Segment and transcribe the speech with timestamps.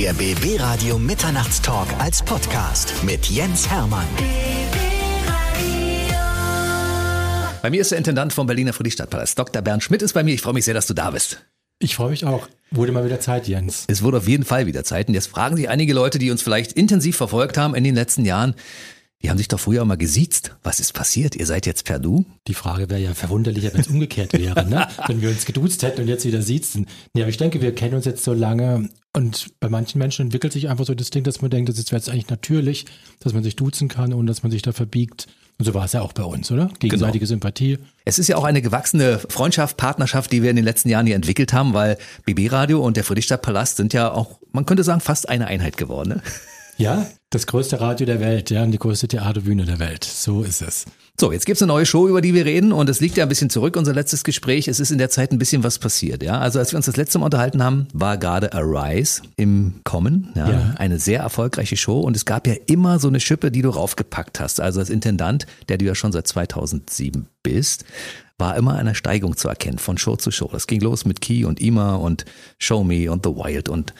[0.00, 4.06] Der BB Radio Mitternachtstalk als Podcast mit Jens Hermann.
[7.60, 9.36] Bei mir ist der Intendant vom Berliner Friedrichstadtpalast.
[9.36, 9.60] Dr.
[9.60, 10.34] Bernd Schmidt ist bei mir.
[10.34, 11.44] Ich freue mich sehr, dass du da bist.
[11.80, 12.46] Ich freue mich auch.
[12.70, 13.86] Wurde mal wieder Zeit, Jens.
[13.88, 15.08] Es wurde auf jeden Fall wieder Zeit.
[15.08, 18.24] Und jetzt fragen sich einige Leute, die uns vielleicht intensiv verfolgt haben in den letzten
[18.24, 18.54] Jahren,
[19.22, 20.56] die haben sich doch früher mal gesiezt.
[20.62, 21.34] Was ist passiert?
[21.34, 22.24] Ihr seid jetzt per Du?
[22.46, 24.86] Die Frage wäre ja verwunderlicher, wenn es umgekehrt wäre, ne?
[25.08, 26.86] wenn wir uns geduzt hätten und jetzt wieder siezen.
[27.14, 30.52] Nee, aber ich denke, wir kennen uns jetzt so lange und bei manchen Menschen entwickelt
[30.52, 32.86] sich einfach so das Ding, dass man denkt, das ist jetzt eigentlich natürlich,
[33.18, 35.26] dass man sich duzen kann, ohne dass man sich da verbiegt.
[35.58, 36.70] Und so war es ja auch bei uns, oder?
[36.78, 37.30] Gegenseitige genau.
[37.30, 37.78] Sympathie.
[38.04, 41.16] Es ist ja auch eine gewachsene Freundschaft, Partnerschaft, die wir in den letzten Jahren hier
[41.16, 45.28] entwickelt haben, weil BB Radio und der Friedrichstadtpalast sind ja auch, man könnte sagen, fast
[45.28, 46.10] eine Einheit geworden.
[46.10, 46.22] Ne?
[46.78, 50.04] Ja, das größte Radio der Welt, ja, und die größte Theaterbühne der Welt.
[50.04, 50.84] So ist es.
[51.20, 53.28] So, jetzt gibt's eine neue Show, über die wir reden, und es liegt ja ein
[53.28, 54.68] bisschen zurück, unser letztes Gespräch.
[54.68, 56.38] Es ist in der Zeit ein bisschen was passiert, ja.
[56.38, 60.48] Also als wir uns das letzte Mal unterhalten haben, war gerade Arise im Kommen, ja,
[60.48, 60.74] ja.
[60.78, 64.38] Eine sehr erfolgreiche Show und es gab ja immer so eine Schippe, die du raufgepackt
[64.38, 64.60] hast.
[64.60, 67.84] Also als Intendant, der du ja schon seit 2007 bist,
[68.38, 70.48] war immer eine Steigung zu erkennen von Show zu Show.
[70.52, 72.24] Das ging los mit Key und Ima und
[72.58, 73.94] Show Me und The Wild und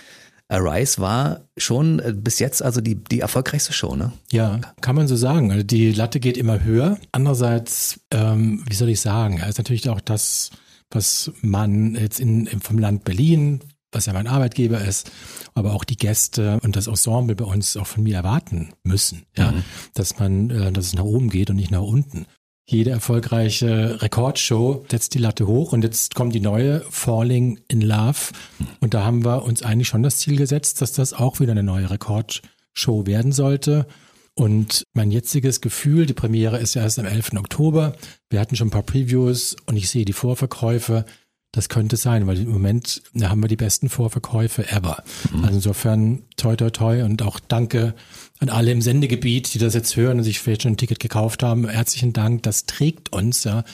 [0.48, 4.12] Arise war schon äh, bis jetzt also die, die erfolgreichste Show, ne?
[4.32, 5.52] Ja, kann man so sagen.
[5.52, 6.98] Also die Latte geht immer höher.
[7.12, 10.50] Andererseits, ähm, wie soll ich sagen, ist natürlich auch das,
[10.90, 13.60] was man jetzt in, vom Land Berlin,
[13.92, 15.10] was ja mein Arbeitgeber ist,
[15.54, 19.52] aber auch die Gäste und das Ensemble bei uns auch von mir erwarten müssen, ja,
[19.52, 19.64] mhm.
[19.94, 22.26] dass man, äh, dass es nach oben geht und nicht nach unten
[22.70, 28.32] jede erfolgreiche Rekordshow setzt die Latte hoch und jetzt kommt die neue Falling in Love
[28.80, 31.62] und da haben wir uns eigentlich schon das Ziel gesetzt, dass das auch wieder eine
[31.62, 33.86] neue Rekordshow werden sollte.
[34.34, 37.32] Und mein jetziges Gefühl, die Premiere ist ja erst am 11.
[37.38, 37.96] Oktober.
[38.28, 41.06] Wir hatten schon ein paar Previews und ich sehe die Vorverkäufe.
[41.52, 45.02] Das könnte sein, weil im Moment haben wir die besten Vorverkäufe ever.
[45.32, 45.44] Mhm.
[45.44, 47.94] Also insofern toi toi toi und auch danke
[48.40, 51.42] an alle im Sendegebiet, die das jetzt hören und sich vielleicht schon ein Ticket gekauft
[51.42, 51.68] haben.
[51.68, 53.64] Herzlichen Dank, das trägt uns, ja.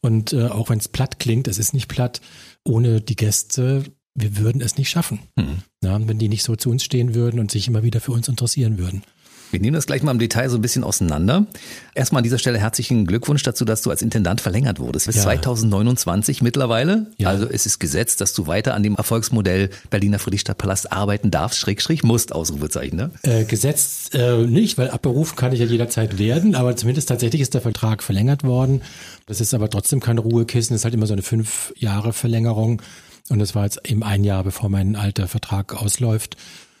[0.00, 2.20] Und äh, auch wenn es platt klingt, es ist nicht platt,
[2.64, 3.84] ohne die Gäste,
[4.14, 5.20] wir würden es nicht schaffen.
[5.36, 5.62] Mhm.
[5.82, 8.28] Ja, wenn die nicht so zu uns stehen würden und sich immer wieder für uns
[8.28, 9.02] interessieren würden.
[9.50, 11.46] Wir nehmen das gleich mal im Detail so ein bisschen auseinander.
[11.94, 15.06] Erstmal an dieser Stelle herzlichen Glückwunsch dazu, dass du als Intendant verlängert wurdest.
[15.06, 15.22] Bis ja.
[15.22, 17.06] 2029 mittlerweile.
[17.18, 17.28] Ja.
[17.28, 22.02] Also es ist gesetzt, dass du weiter an dem Erfolgsmodell Berliner Friedrichstadtpalast arbeiten darfst, Schrägstrich
[22.02, 23.10] musst, Ausrufezeichen, ne?
[23.22, 27.54] Äh, gesetzt äh, nicht, weil abberufen kann ich ja jederzeit werden, aber zumindest tatsächlich ist
[27.54, 28.82] der Vertrag verlängert worden.
[29.26, 32.82] Das ist aber trotzdem kein Ruhekissen, das ist halt immer so eine fünf Jahre Verlängerung.
[33.30, 36.36] Und das war jetzt eben ein Jahr, bevor mein alter Vertrag ausläuft.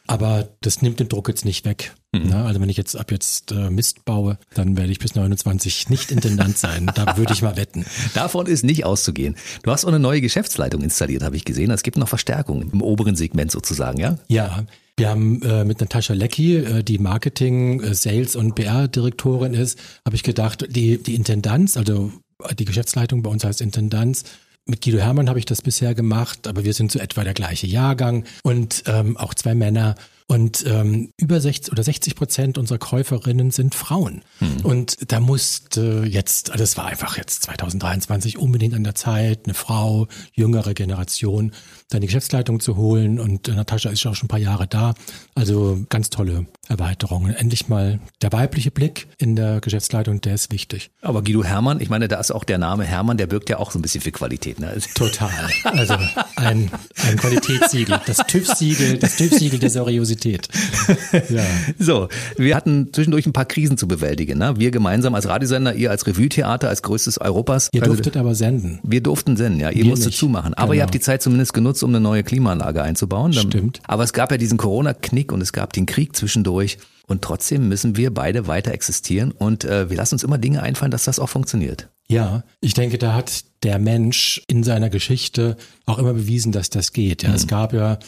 [0.06, 1.94] Aber das nimmt den Druck jetzt nicht weg.
[2.14, 2.30] Mhm.
[2.30, 5.90] Ja, also wenn ich jetzt ab jetzt äh, Mist baue, dann werde ich bis 29
[5.90, 6.90] nicht Intendant sein.
[6.94, 7.84] da würde ich mal wetten.
[8.14, 9.36] Davon ist nicht auszugehen.
[9.62, 11.70] Du hast auch eine neue Geschäftsleitung installiert, habe ich gesehen.
[11.70, 14.18] Es gibt noch Verstärkung im oberen Segment sozusagen, ja?
[14.28, 14.64] Ja.
[14.96, 20.14] Wir haben äh, mit Natascha Lecki, äh, die Marketing, äh, Sales und PR-Direktorin ist, habe
[20.14, 22.12] ich gedacht, die, die Intendanz, also
[22.56, 24.22] die Geschäftsleitung bei uns heißt Intendanz,
[24.66, 27.66] mit Guido Hermann habe ich das bisher gemacht, aber wir sind so etwa der gleiche
[27.66, 29.94] Jahrgang und ähm, auch zwei Männer.
[30.26, 34.22] Und ähm, über 60 oder 60 Prozent unserer Käuferinnen sind Frauen.
[34.40, 34.64] Mhm.
[34.64, 39.52] Und da musste jetzt, also es war einfach jetzt 2023 unbedingt an der Zeit, eine
[39.52, 41.52] Frau, jüngere Generation,
[41.90, 43.20] dann die Geschäftsleitung zu holen.
[43.20, 44.94] Und äh, Natascha ist ja auch schon ein paar Jahre da.
[45.34, 47.34] Also ganz tolle Erweiterungen.
[47.34, 50.90] Endlich mal der weibliche Blick in der Geschäftsleitung, der ist wichtig.
[51.02, 53.70] Aber Guido Hermann, ich meine, da ist auch der Name Hermann, der birgt ja auch
[53.70, 54.58] so ein bisschen für Qualität.
[54.58, 54.74] Ne?
[54.94, 55.50] Total.
[55.64, 55.96] Also
[56.36, 56.70] ein,
[57.06, 60.13] ein Qualitätssiegel, das TÜV-Siegel, das TÜV-Siegel der Seriosität.
[61.28, 61.44] Ja.
[61.78, 64.38] So, wir hatten zwischendurch ein paar Krisen zu bewältigen.
[64.38, 64.54] Ne?
[64.58, 67.68] Wir gemeinsam als Radiosender, ihr als Revue-Theater, als größtes Europas.
[67.72, 68.80] Ihr also durftet aber senden.
[68.82, 69.70] Wir durften senden, ja.
[69.70, 70.18] Ihr wir musstet nicht.
[70.18, 70.54] zumachen.
[70.54, 70.74] Aber genau.
[70.74, 73.32] ihr habt die Zeit zumindest genutzt, um eine neue Klimaanlage einzubauen.
[73.32, 73.80] Stimmt.
[73.86, 76.78] Aber es gab ja diesen Corona-Knick und es gab den Krieg zwischendurch.
[77.06, 80.90] Und trotzdem müssen wir beide weiter existieren und äh, wir lassen uns immer Dinge einfallen,
[80.90, 81.88] dass das auch funktioniert.
[82.08, 86.92] Ja, ich denke, da hat der Mensch in seiner Geschichte auch immer bewiesen, dass das
[86.92, 87.22] geht.
[87.22, 87.34] Ja, mhm.
[87.34, 87.98] es gab ja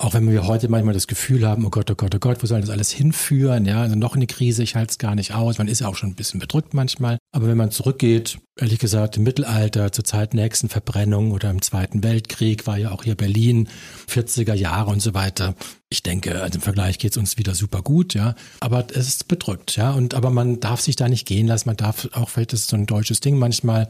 [0.00, 2.46] auch wenn wir heute manchmal das Gefühl haben, oh Gott, oh Gott, oh Gott, wo
[2.46, 3.66] soll das alles hinführen?
[3.66, 5.58] Ja, also noch eine Krise, ich halte es gar nicht aus.
[5.58, 7.18] Man ist ja auch schon ein bisschen bedrückt manchmal.
[7.32, 12.04] Aber wenn man zurückgeht, ehrlich gesagt, im Mittelalter, zur Zeit nächsten Verbrennung oder im Zweiten
[12.04, 13.68] Weltkrieg, war ja auch hier Berlin,
[14.08, 15.56] 40er Jahre und so weiter.
[15.90, 18.34] Ich denke, also im Vergleich geht es uns wieder super gut, ja.
[18.60, 19.92] Aber es ist bedrückt, ja.
[19.92, 21.66] Und aber man darf sich da nicht gehen lassen.
[21.66, 23.88] Man darf auch, vielleicht ist so ein deutsches Ding manchmal,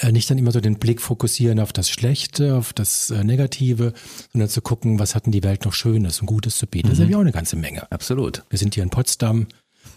[0.00, 3.92] äh, nicht dann immer so den Blick fokussieren auf das Schlechte, auf das äh, Negative,
[4.32, 6.88] sondern zu gucken, was hatten die Welt noch Schönes und Gutes zu bieten.
[6.88, 6.92] Mhm.
[6.92, 7.92] Das ist ja auch eine ganze Menge.
[7.92, 8.44] Absolut.
[8.48, 9.48] Wir sind hier in Potsdam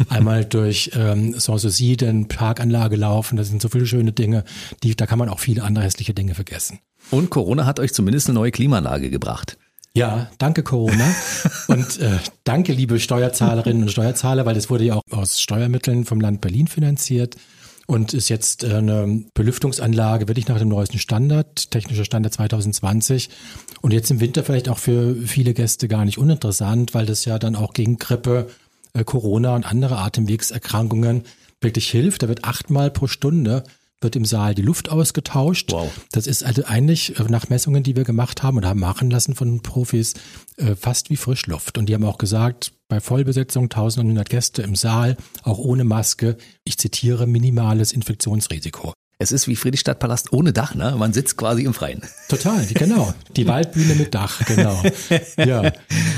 [0.10, 3.38] einmal durch ähm, Sanssouci, den Parkanlage laufen.
[3.38, 4.44] Das sind so viele schöne Dinge,
[4.84, 6.80] die, da kann man auch viele andere hässliche Dinge vergessen.
[7.10, 9.58] Und Corona hat euch zumindest eine neue Klimaanlage gebracht.
[9.94, 11.14] Ja, danke Corona
[11.68, 16.22] und äh, danke liebe Steuerzahlerinnen und Steuerzahler, weil das wurde ja auch aus Steuermitteln vom
[16.22, 17.36] Land Berlin finanziert
[17.88, 23.30] und ist jetzt äh, eine Belüftungsanlage wirklich nach dem neuesten Standard, technischer Standard 2020
[23.82, 27.38] und jetzt im Winter vielleicht auch für viele Gäste gar nicht uninteressant, weil das ja
[27.38, 28.48] dann auch gegen Grippe,
[28.94, 31.24] äh, Corona und andere Atemwegserkrankungen
[31.60, 32.24] wirklich hilft.
[32.24, 33.64] Da wird achtmal pro Stunde
[34.02, 35.72] wird im Saal die Luft ausgetauscht.
[35.72, 35.92] Wow.
[36.12, 39.36] Das ist also eigentlich äh, nach Messungen, die wir gemacht haben und haben machen lassen
[39.36, 40.14] von Profis,
[40.58, 41.78] äh, fast wie Frischluft.
[41.78, 46.78] Und die haben auch gesagt, bei Vollbesetzung 1100 Gäste im Saal, auch ohne Maske, ich
[46.78, 48.94] zitiere, minimales Infektionsrisiko.
[49.22, 50.96] Es ist wie Friedrichstadtpalast ohne Dach, ne?
[50.98, 52.02] Man sitzt quasi im Freien.
[52.28, 53.14] Total, genau.
[53.36, 54.82] Die Waldbühne mit Dach, genau.
[55.38, 55.72] Ja.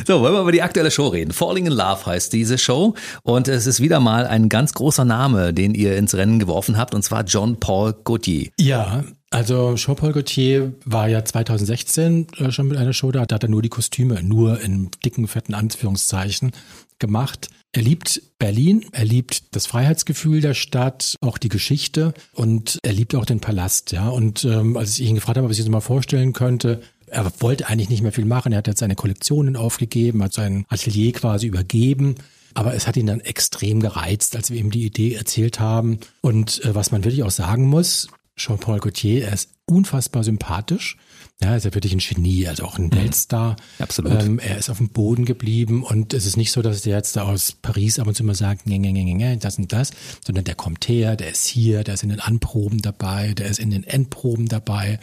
[0.08, 1.34] So, wollen wir über die aktuelle Show reden.
[1.34, 5.54] Falling in Love heißt diese Show und es ist wieder mal ein ganz großer Name,
[5.54, 8.52] den ihr ins Rennen geworfen habt und zwar John Paul Gaultier.
[8.58, 13.44] Ja, also Jean-Paul Gaultier war ja 2016 äh, schon mit einer Show da, da hat
[13.44, 16.52] er nur die Kostüme, nur in dicken, fetten Anführungszeichen
[17.00, 17.50] gemacht.
[17.76, 23.16] Er liebt Berlin, er liebt das Freiheitsgefühl der Stadt, auch die Geschichte und er liebt
[23.16, 24.10] auch den Palast, ja.
[24.10, 27.32] Und ähm, als ich ihn gefragt habe, ob ich sich das mal vorstellen könnte, er
[27.40, 28.52] wollte eigentlich nicht mehr viel machen.
[28.52, 32.16] Er hat jetzt seine Kollektionen aufgegeben, hat sein Atelier quasi übergeben.
[32.54, 36.00] Aber es hat ihn dann extrem gereizt, als wir ihm die Idee erzählt haben.
[36.22, 40.98] Und äh, was man wirklich auch sagen muss, Jean-Paul Gaultier, er ist unfassbar sympathisch.
[41.42, 42.96] Ja, ist ja wirklich ein Genie, also auch ein mhm.
[42.96, 43.58] Weltstar.
[43.80, 44.24] Absolut.
[44.24, 47.16] Ähm, er ist auf dem Boden geblieben und es ist nicht so, dass der jetzt
[47.16, 49.92] da aus Paris ab und zu mal sagt, nee, nee, nee, nee, das und das,
[50.26, 53.60] sondern der kommt her, der ist hier, der ist in den Anproben dabei, der ist
[53.60, 55.00] in den Endproben dabei.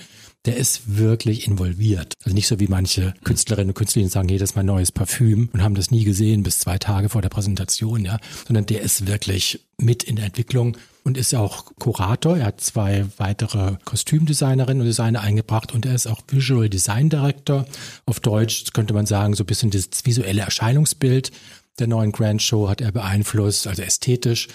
[0.47, 2.15] Der ist wirklich involviert.
[2.25, 5.50] Also nicht so wie manche Künstlerinnen und Künstler, sagen, hey, das ist mein neues Parfüm
[5.53, 9.06] und haben das nie gesehen bis zwei Tage vor der Präsentation, ja, sondern der ist
[9.06, 10.79] wirklich mit in der Entwicklung
[11.10, 12.38] und ist auch Kurator.
[12.38, 17.66] Er hat zwei weitere Kostümdesignerinnen und Designer eingebracht und er ist auch Visual Design Director.
[18.06, 21.32] Auf Deutsch könnte man sagen, so ein bisschen das visuelle Erscheinungsbild
[21.80, 24.46] der neuen Grand Show hat er beeinflusst, also ästhetisch.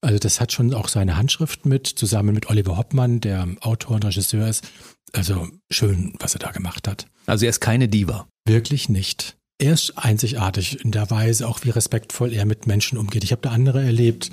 [0.00, 4.04] Also das hat schon auch seine Handschrift mit, zusammen mit Oliver Hoppmann, der Autor und
[4.04, 4.64] Regisseur ist.
[5.12, 7.06] Also schön, was er da gemacht hat.
[7.26, 8.26] Also er ist keine Diva.
[8.44, 9.36] Wirklich nicht.
[9.58, 13.22] Er ist einzigartig in der Weise, auch wie respektvoll er mit Menschen umgeht.
[13.22, 14.32] Ich habe da andere erlebt,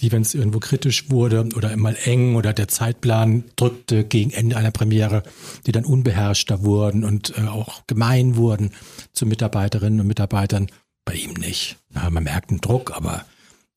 [0.00, 4.56] die, wenn es irgendwo kritisch wurde oder mal eng oder der Zeitplan drückte gegen Ende
[4.56, 5.22] einer Premiere,
[5.66, 8.72] die dann unbeherrschter wurden und äh, auch gemein wurden
[9.12, 10.66] zu Mitarbeiterinnen und Mitarbeitern.
[11.04, 11.76] Bei ihm nicht.
[11.94, 13.24] Ja, man merkt einen Druck, aber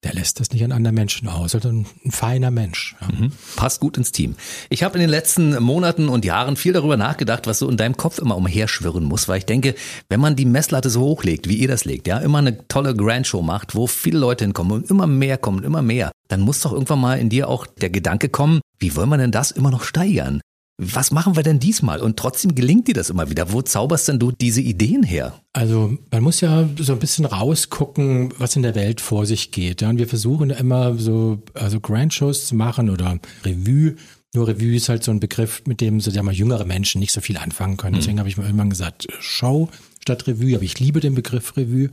[0.03, 2.95] der lässt das nicht an anderen Menschen aus, sondern ein feiner Mensch.
[3.01, 3.07] Ja.
[3.07, 3.31] Mhm.
[3.55, 4.35] Passt gut ins Team.
[4.69, 7.97] Ich habe in den letzten Monaten und Jahren viel darüber nachgedacht, was so in deinem
[7.97, 9.75] Kopf immer umherschwirren muss, weil ich denke,
[10.07, 13.27] wenn man die Messlatte so hochlegt, wie ihr das legt, ja, immer eine tolle Grand
[13.27, 16.71] Show macht, wo viele Leute hinkommen und immer mehr kommen, immer mehr, dann muss doch
[16.71, 19.83] irgendwann mal in dir auch der Gedanke kommen, wie wollen wir denn das immer noch
[19.83, 20.39] steigern?
[20.81, 21.99] Was machen wir denn diesmal?
[21.99, 23.51] Und trotzdem gelingt dir das immer wieder.
[23.51, 25.33] Wo zauberst denn du diese Ideen her?
[25.51, 29.81] Also man muss ja so ein bisschen rausgucken, was in der Welt vor sich geht.
[29.81, 33.97] Ja, und wir versuchen immer so also Grand Shows zu machen oder Revue.
[34.33, 37.19] Nur Revue ist halt so ein Begriff, mit dem so, mal jüngere Menschen nicht so
[37.19, 37.95] viel anfangen können.
[37.95, 37.99] Mhm.
[37.99, 38.19] Deswegen mhm.
[38.19, 39.67] habe ich mir irgendwann gesagt, Show
[39.99, 40.55] statt Revue.
[40.55, 41.89] Aber ich liebe den Begriff Revue.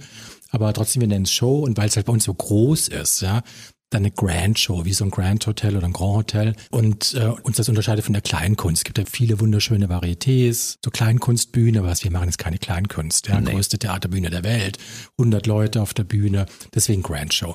[0.50, 1.58] Aber trotzdem, wir nennen es Show.
[1.58, 3.42] Und weil es halt bei uns so groß ist, ja,
[3.90, 6.56] dann eine Grand Show, wie so ein Grand Hotel oder ein Grand Hotel.
[6.70, 8.80] Und äh, uns das unterscheidet von der Kleinkunst.
[8.80, 13.28] Es gibt ja viele wunderschöne Varietés, so Kleinkunstbühne, was wir machen, ist keine Kleinkunst.
[13.28, 13.52] Ja, nee.
[13.52, 14.78] größte Theaterbühne der Welt,
[15.18, 17.54] 100 Leute auf der Bühne, deswegen Grand Show.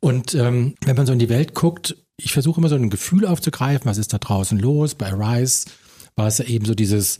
[0.00, 3.26] Und ähm, wenn man so in die Welt guckt, ich versuche immer so ein Gefühl
[3.26, 4.94] aufzugreifen, was ist da draußen los.
[4.94, 5.66] Bei Rise
[6.14, 7.18] war es ja eben so dieses,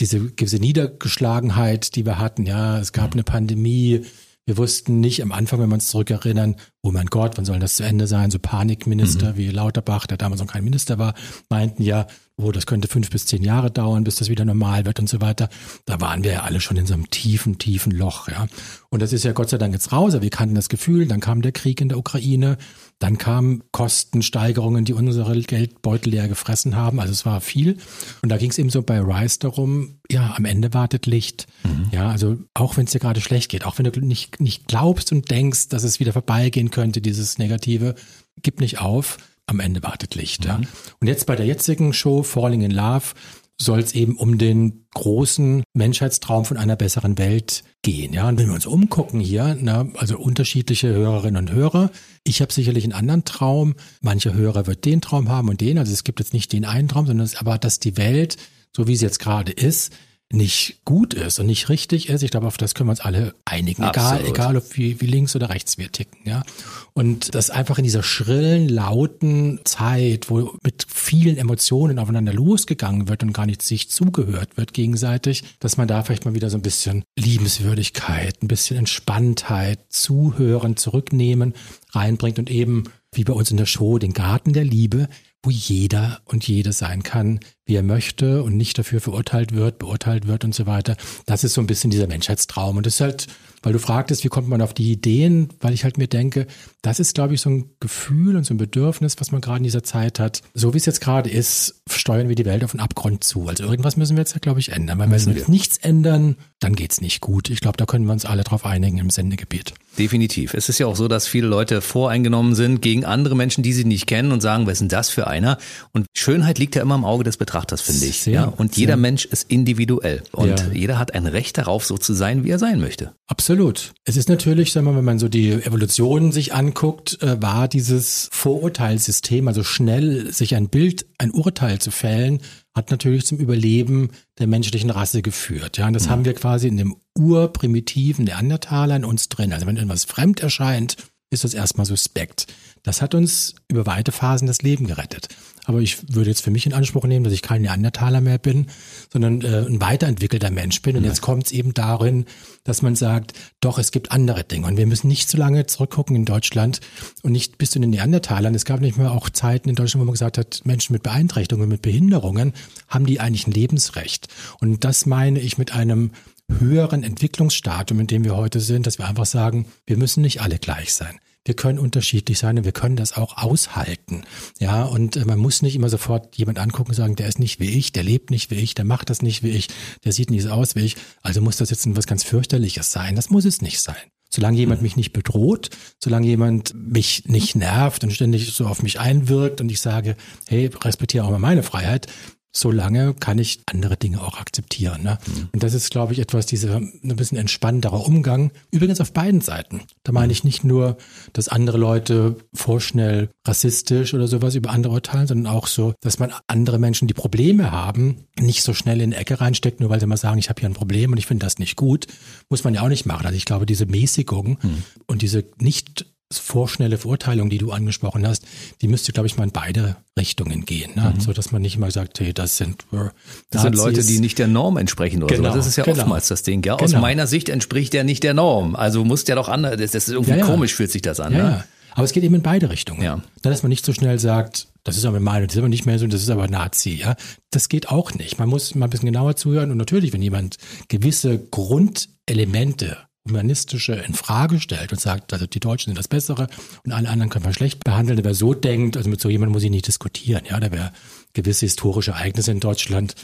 [0.00, 2.46] diese gewisse Niedergeschlagenheit, die wir hatten.
[2.46, 3.20] Ja, es gab mhm.
[3.20, 4.02] eine Pandemie,
[4.46, 7.76] wir wussten nicht am Anfang, wenn wir uns zurückerinnern, oh mein Gott, wann soll das
[7.76, 8.30] zu Ende sein?
[8.30, 9.36] So Panikminister mhm.
[9.36, 11.14] wie Lauterbach, der damals noch kein Minister war,
[11.48, 12.06] meinten ja,
[12.42, 15.20] oh, das könnte fünf bis zehn Jahre dauern, bis das wieder normal wird und so
[15.20, 15.48] weiter.
[15.86, 18.46] Da waren wir ja alle schon in so einem tiefen, tiefen Loch, ja.
[18.88, 21.20] Und das ist ja Gott sei Dank jetzt raus, aber wir kannten das Gefühl, dann
[21.20, 22.58] kam der Krieg in der Ukraine,
[22.98, 27.00] dann kamen Kostensteigerungen, die unsere Geldbeutel leer gefressen haben.
[27.00, 27.78] Also es war viel.
[28.22, 31.46] Und da ging es eben so bei Rise darum, ja, am Ende wartet Licht.
[31.64, 31.86] Mhm.
[31.92, 35.12] Ja, also auch wenn es dir gerade schlecht geht, auch wenn du nicht, nicht glaubst
[35.12, 37.94] und denkst, dass es wieder vorbeigehen könnte, dieses Negative,
[38.42, 39.16] gib nicht auf.
[39.50, 40.44] Am Ende wartet Licht.
[40.44, 40.48] Mhm.
[40.48, 40.60] Ja.
[41.00, 43.14] Und jetzt bei der jetzigen Show Falling in Love
[43.60, 48.12] soll es eben um den großen Menschheitstraum von einer besseren Welt gehen.
[48.12, 51.90] Ja, und wenn wir uns umgucken hier, na, also unterschiedliche Hörerinnen und Hörer,
[52.22, 53.74] ich habe sicherlich einen anderen Traum.
[54.00, 55.78] Manche Hörer wird den Traum haben und den.
[55.78, 58.36] Also es gibt jetzt nicht den einen Traum, sondern es, aber dass die Welt,
[58.74, 59.92] so wie sie jetzt gerade ist,
[60.32, 62.22] nicht gut ist und nicht richtig ist.
[62.22, 64.28] Ich glaube, auf das können wir uns alle einigen, egal, Absolut.
[64.28, 66.44] egal ob wie, wie links oder rechts wir ticken, ja.
[66.92, 73.24] Und das einfach in dieser schrillen, lauten Zeit, wo mit vielen Emotionen aufeinander losgegangen wird
[73.24, 76.62] und gar nicht sich zugehört wird gegenseitig, dass man da vielleicht mal wieder so ein
[76.62, 81.54] bisschen Liebenswürdigkeit, ein bisschen Entspanntheit, Zuhören, Zurücknehmen
[81.90, 85.08] reinbringt und eben wie bei uns in der Show, den Garten der Liebe,
[85.42, 90.26] wo jeder und jede sein kann, wie er möchte und nicht dafür verurteilt wird, beurteilt
[90.26, 90.96] wird und so weiter.
[91.24, 92.76] Das ist so ein bisschen dieser Menschheitstraum.
[92.76, 93.26] Und das ist halt,
[93.62, 96.46] weil du fragtest, wie kommt man auf die Ideen, weil ich halt mir denke,
[96.82, 99.64] das ist, glaube ich, so ein Gefühl und so ein Bedürfnis, was man gerade in
[99.64, 100.42] dieser Zeit hat.
[100.54, 103.48] So wie es jetzt gerade ist, steuern wir die Welt auf den Abgrund zu.
[103.48, 104.98] Also irgendwas müssen wir jetzt, glaube ich, ändern.
[104.98, 107.50] Weil wenn wir jetzt nichts ändern, dann geht's nicht gut.
[107.50, 109.74] Ich glaube, da können wir uns alle drauf einigen im Sendegebiet.
[109.98, 110.54] Definitiv.
[110.54, 113.84] Es ist ja auch so, dass viele Leute voreingenommen sind gegen andere Menschen, die sie
[113.84, 115.58] nicht kennen und sagen, was ist denn das für einer?
[115.92, 118.20] Und Schönheit liegt ja immer im Auge des Betrachters, finde ich.
[118.22, 118.44] Sehr, ja?
[118.44, 118.96] Und jeder sehr.
[118.98, 120.22] Mensch ist individuell.
[120.32, 120.56] Und Ja.
[120.72, 123.12] jeder hat ein Recht darauf, so zu sein, wie er sein möchte.
[123.26, 123.92] Absolut.
[124.04, 127.68] Es ist natürlich, sagen wir, mal, wenn man so die Evolution sich anguckt, äh, war
[127.68, 132.40] dieses Vorurteilssystem, also schnell sich ein Bild, ein Urteil zu fällen,
[132.74, 135.76] hat natürlich zum Überleben der menschlichen Rasse geführt.
[135.78, 139.52] Ja, und das haben wir quasi in dem urprimitiven Neandertaler in uns drin.
[139.52, 140.96] Also wenn irgendwas fremd erscheint,
[141.30, 142.46] ist das erstmal suspekt.
[142.82, 145.28] Das hat uns über weite Phasen das Leben gerettet.
[145.70, 148.66] Aber ich würde jetzt für mich in Anspruch nehmen, dass ich kein Neandertaler mehr bin,
[149.12, 150.96] sondern äh, ein weiterentwickelter Mensch bin.
[150.96, 152.24] Und jetzt kommt es eben darin,
[152.64, 154.66] dass man sagt, doch, es gibt andere Dinge.
[154.66, 156.80] Und wir müssen nicht so lange zurückgucken in Deutschland
[157.22, 158.52] und nicht bis zu den Neandertalern.
[158.52, 161.68] Es gab nicht mehr auch Zeiten in Deutschland, wo man gesagt hat, Menschen mit Beeinträchtigungen,
[161.68, 162.52] mit Behinderungen,
[162.88, 164.26] haben die eigentlich ein Lebensrecht.
[164.58, 166.10] Und das meine ich mit einem
[166.48, 170.58] höheren Entwicklungsstadium, in dem wir heute sind, dass wir einfach sagen, wir müssen nicht alle
[170.58, 171.20] gleich sein.
[171.44, 174.24] Wir können unterschiedlich sein und wir können das auch aushalten.
[174.58, 177.60] Ja, und äh, man muss nicht immer sofort jemand angucken und sagen, der ist nicht
[177.60, 179.68] wie ich, der lebt nicht wie ich, der macht das nicht wie ich,
[180.04, 180.96] der sieht nicht so aus wie ich.
[181.22, 183.16] Also muss das jetzt was ganz fürchterliches sein.
[183.16, 183.96] Das muss es nicht sein.
[184.32, 189.00] Solange jemand mich nicht bedroht, solange jemand mich nicht nervt und ständig so auf mich
[189.00, 190.16] einwirkt und ich sage,
[190.46, 192.06] hey, respektiere auch mal meine Freiheit,
[192.52, 195.02] solange kann ich andere Dinge auch akzeptieren.
[195.02, 195.18] Ne?
[195.52, 198.50] Und das ist, glaube ich, etwas, dieser ein bisschen entspannterer Umgang.
[198.70, 199.82] Übrigens auf beiden Seiten.
[200.02, 200.96] Da meine ich nicht nur,
[201.32, 206.32] dass andere Leute vorschnell rassistisch oder sowas über andere urteilen, sondern auch so, dass man
[206.46, 210.06] andere Menschen, die Probleme haben, nicht so schnell in eine Ecke reinsteckt, nur weil sie
[210.06, 212.06] mal sagen, ich habe hier ein Problem und ich finde das nicht gut.
[212.48, 213.26] Muss man ja auch nicht machen.
[213.26, 214.58] Also ich glaube, diese Mäßigung
[215.06, 216.06] und diese nicht
[216.38, 218.44] vorschnelle Verurteilung, die du angesprochen hast,
[218.82, 221.12] die müsste, glaube ich, mal in beide Richtungen gehen, ne?
[221.18, 223.08] so dass man nicht immer sagt, hey, das sind äh,
[223.50, 223.74] Das sind.
[223.76, 225.56] Leute, die nicht der Norm entsprechen oder Genau, so.
[225.56, 225.98] Das ist ja genau.
[225.98, 226.64] oftmals das Ding.
[226.64, 226.74] Ja?
[226.74, 227.00] Aus Genau.
[227.02, 228.76] meiner Sicht entspricht der nicht der Norm.
[228.76, 229.76] Also muss der doch anders.
[229.78, 230.46] Das ist irgendwie Ja, ja.
[230.46, 231.32] komisch, fühlt sich das an.
[231.34, 231.64] Ja, ne?
[231.92, 233.02] Aber es geht eben in beide Richtungen.
[233.02, 233.20] Ja.
[233.42, 235.86] Dann, dass man nicht so schnell sagt, das ist aber meine, das ist aber nicht
[235.86, 237.16] mehr so, das ist aber Nazi, ja.
[237.50, 238.38] Das geht auch nicht.
[238.38, 240.58] Man muss mal ein bisschen genauer zuhören und natürlich, wenn jemand
[240.88, 242.96] gewisse Grundelemente
[243.30, 246.48] humanistische in Frage stellt und sagt, also die Deutschen sind das Bessere
[246.84, 249.62] und alle anderen können wir schlecht behandeln, wer so denkt, also mit so jemandem muss
[249.62, 250.92] ich nicht diskutieren, ja, der wer
[251.32, 253.14] gewisse historische Ereignisse in Deutschland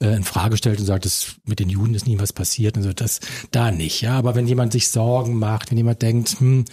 [0.00, 2.82] äh, in Frage stellt und sagt, das, mit den Juden ist nie was passiert und
[2.82, 3.20] so, das
[3.50, 6.64] da nicht, ja, aber wenn jemand sich Sorgen macht, wenn jemand denkt, hm,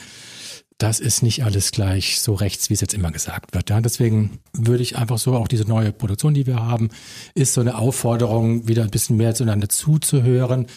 [0.78, 3.70] das ist nicht alles gleich so rechts, wie es jetzt immer gesagt wird.
[3.70, 6.90] Ja, deswegen würde ich einfach so, auch diese neue Produktion, die wir haben,
[7.36, 10.68] ist so eine Aufforderung, wieder ein bisschen mehr zueinander zuzuhören.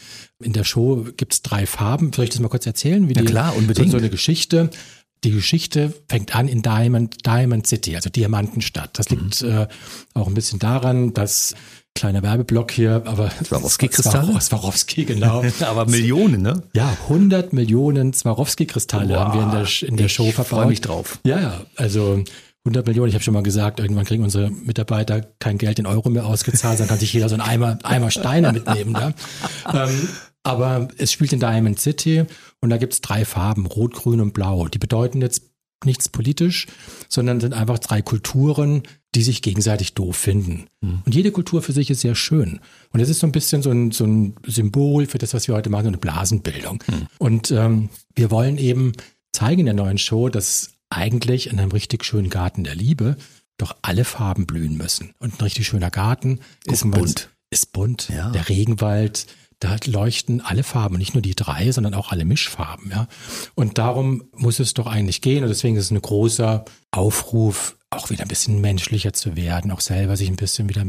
[0.42, 2.12] In der Show gibt es drei Farben.
[2.12, 3.08] Soll ich das mal kurz erzählen?
[3.08, 3.90] Wie Ja, die, klar, unbedingt.
[3.90, 4.70] So eine Geschichte.
[5.24, 8.98] Die Geschichte fängt an in Diamond, Diamond City, also Diamantenstadt.
[8.98, 9.48] Das liegt Mhm.
[9.50, 9.66] äh,
[10.14, 11.54] auch ein bisschen daran, dass
[11.94, 14.32] kleiner Werbeblock hier, aber Swarovski-Kristalle?
[14.32, 15.42] Swar- Swarovski, genau.
[15.60, 16.62] Aber Millionen, ne?
[16.74, 19.16] Ja, 100 Millionen Swarovski-Kristalle Wow.
[19.18, 20.46] haben wir in der, in der Ich Show verbaut.
[20.48, 21.18] freu mich drauf.
[21.24, 22.22] Ja, ja, also
[22.66, 23.08] 100 Millionen.
[23.08, 26.78] Ich habe schon mal gesagt, irgendwann kriegen unsere Mitarbeiter kein Geld in Euro mehr ausgezahlt,
[26.80, 28.92] dann kann sich jeder so einen Eimer, Eimer Steine mitnehmen.
[28.94, 29.12] Ja.
[29.88, 30.08] Ähm,
[30.46, 32.24] aber es spielt in Diamond City
[32.60, 34.68] und da gibt's drei Farben, Rot, Grün und Blau.
[34.68, 35.42] Die bedeuten jetzt
[35.84, 36.66] nichts politisch,
[37.08, 38.84] sondern sind einfach drei Kulturen,
[39.14, 40.66] die sich gegenseitig doof finden.
[41.04, 42.60] Und jede Kultur für sich ist sehr schön.
[42.92, 45.54] Und es ist so ein bisschen so ein, so ein Symbol für das, was wir
[45.54, 46.82] heute machen, so eine Blasenbildung.
[47.18, 48.92] Und ähm, wir wollen eben
[49.32, 53.16] zeigen in der neuen Show, dass eigentlich in einem richtig schönen Garten der Liebe
[53.58, 55.12] doch alle Farben blühen müssen.
[55.18, 57.30] Und ein richtig schöner Garten Ist gucken bunt.
[57.50, 58.08] Ist bunt.
[58.10, 58.30] Ja.
[58.30, 59.26] Der Regenwald,
[59.60, 62.90] da leuchten alle Farben, nicht nur die drei, sondern auch alle Mischfarben.
[62.90, 63.08] Ja.
[63.54, 65.42] Und darum muss es doch eigentlich gehen.
[65.44, 69.80] Und deswegen ist es ein großer Aufruf, auch wieder ein bisschen menschlicher zu werden, auch
[69.80, 70.84] selber sich ein bisschen wieder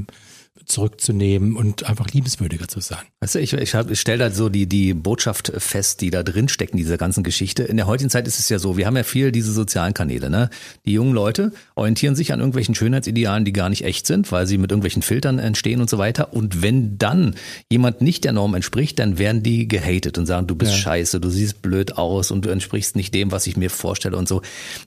[0.65, 2.99] zurückzunehmen und einfach liebenswürdiger zu sein.
[3.19, 6.49] Weißt du, ich, ich, ich stelle da so die, die Botschaft fest, die da drin
[6.49, 7.63] steckt in dieser ganzen Geschichte.
[7.63, 10.29] In der heutigen Zeit ist es ja so, wir haben ja viel diese sozialen Kanäle.
[10.29, 10.49] Ne?
[10.85, 14.57] Die jungen Leute orientieren sich an irgendwelchen Schönheitsidealen, die gar nicht echt sind, weil sie
[14.57, 16.33] mit irgendwelchen Filtern entstehen und so weiter.
[16.33, 17.35] Und wenn dann
[17.71, 20.77] jemand nicht der Norm entspricht, dann werden die gehatet und sagen, du bist ja.
[20.77, 24.27] scheiße, du siehst blöd aus und du entsprichst nicht dem, was ich mir vorstelle und
[24.27, 24.41] so.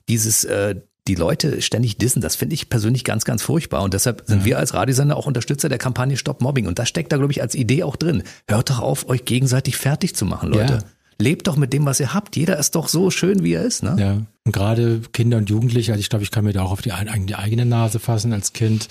[0.09, 0.77] Dieses äh,
[1.11, 3.83] die Leute ständig dissen, das finde ich persönlich ganz, ganz furchtbar.
[3.83, 4.45] Und deshalb sind ja.
[4.45, 6.69] wir als Radiosender auch Unterstützer der Kampagne Stop Mobbing.
[6.69, 8.23] Und das steckt da, glaube ich, als Idee auch drin.
[8.49, 10.75] Hört doch auf, euch gegenseitig fertig zu machen, Leute.
[10.75, 10.79] Ja.
[11.19, 12.37] Lebt doch mit dem, was ihr habt.
[12.37, 13.83] Jeder ist doch so schön, wie er ist.
[13.83, 13.97] Ne?
[13.99, 16.81] Ja, und gerade Kinder und Jugendliche, also ich glaube, ich kann mir da auch auf
[16.81, 16.93] die,
[17.27, 18.89] die eigene Nase fassen als Kind.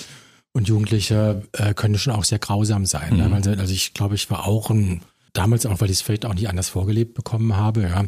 [0.52, 3.16] Und Jugendliche äh, können schon auch sehr grausam sein.
[3.16, 3.30] Ne?
[3.30, 3.40] Mhm.
[3.40, 3.58] Ne?
[3.60, 5.02] Also ich glaube, ich war auch ein,
[5.34, 8.04] damals auch, weil ich es vielleicht auch nicht anders vorgelebt bekommen habe, ja,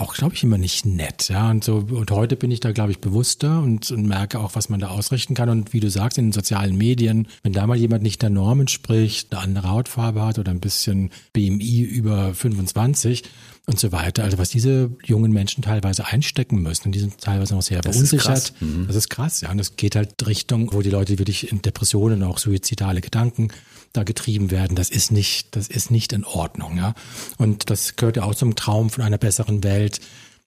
[0.00, 1.28] auch, glaube ich, immer nicht nett.
[1.28, 4.54] Ja, und so, und heute bin ich da, glaube ich, bewusster und, und merke auch,
[4.54, 5.48] was man da ausrichten kann.
[5.48, 8.60] Und wie du sagst, in den sozialen Medien, wenn da mal jemand nicht der Norm
[8.60, 13.24] entspricht, eine andere Hautfarbe hat oder ein bisschen BMI über 25
[13.66, 14.24] und so weiter.
[14.24, 17.94] Also was diese jungen Menschen teilweise einstecken müssen, und die sind teilweise noch sehr das
[17.94, 18.38] verunsichert.
[18.38, 18.86] Ist mhm.
[18.86, 19.50] Das ist krass, ja.
[19.50, 23.48] Und das geht halt Richtung, wo die Leute wirklich in Depressionen, auch suizidale Gedanken
[23.92, 26.94] da getrieben werden, das ist nicht, das ist nicht in Ordnung, ja.
[27.38, 30.00] Und das gehört ja auch zum Traum von einer besseren Welt,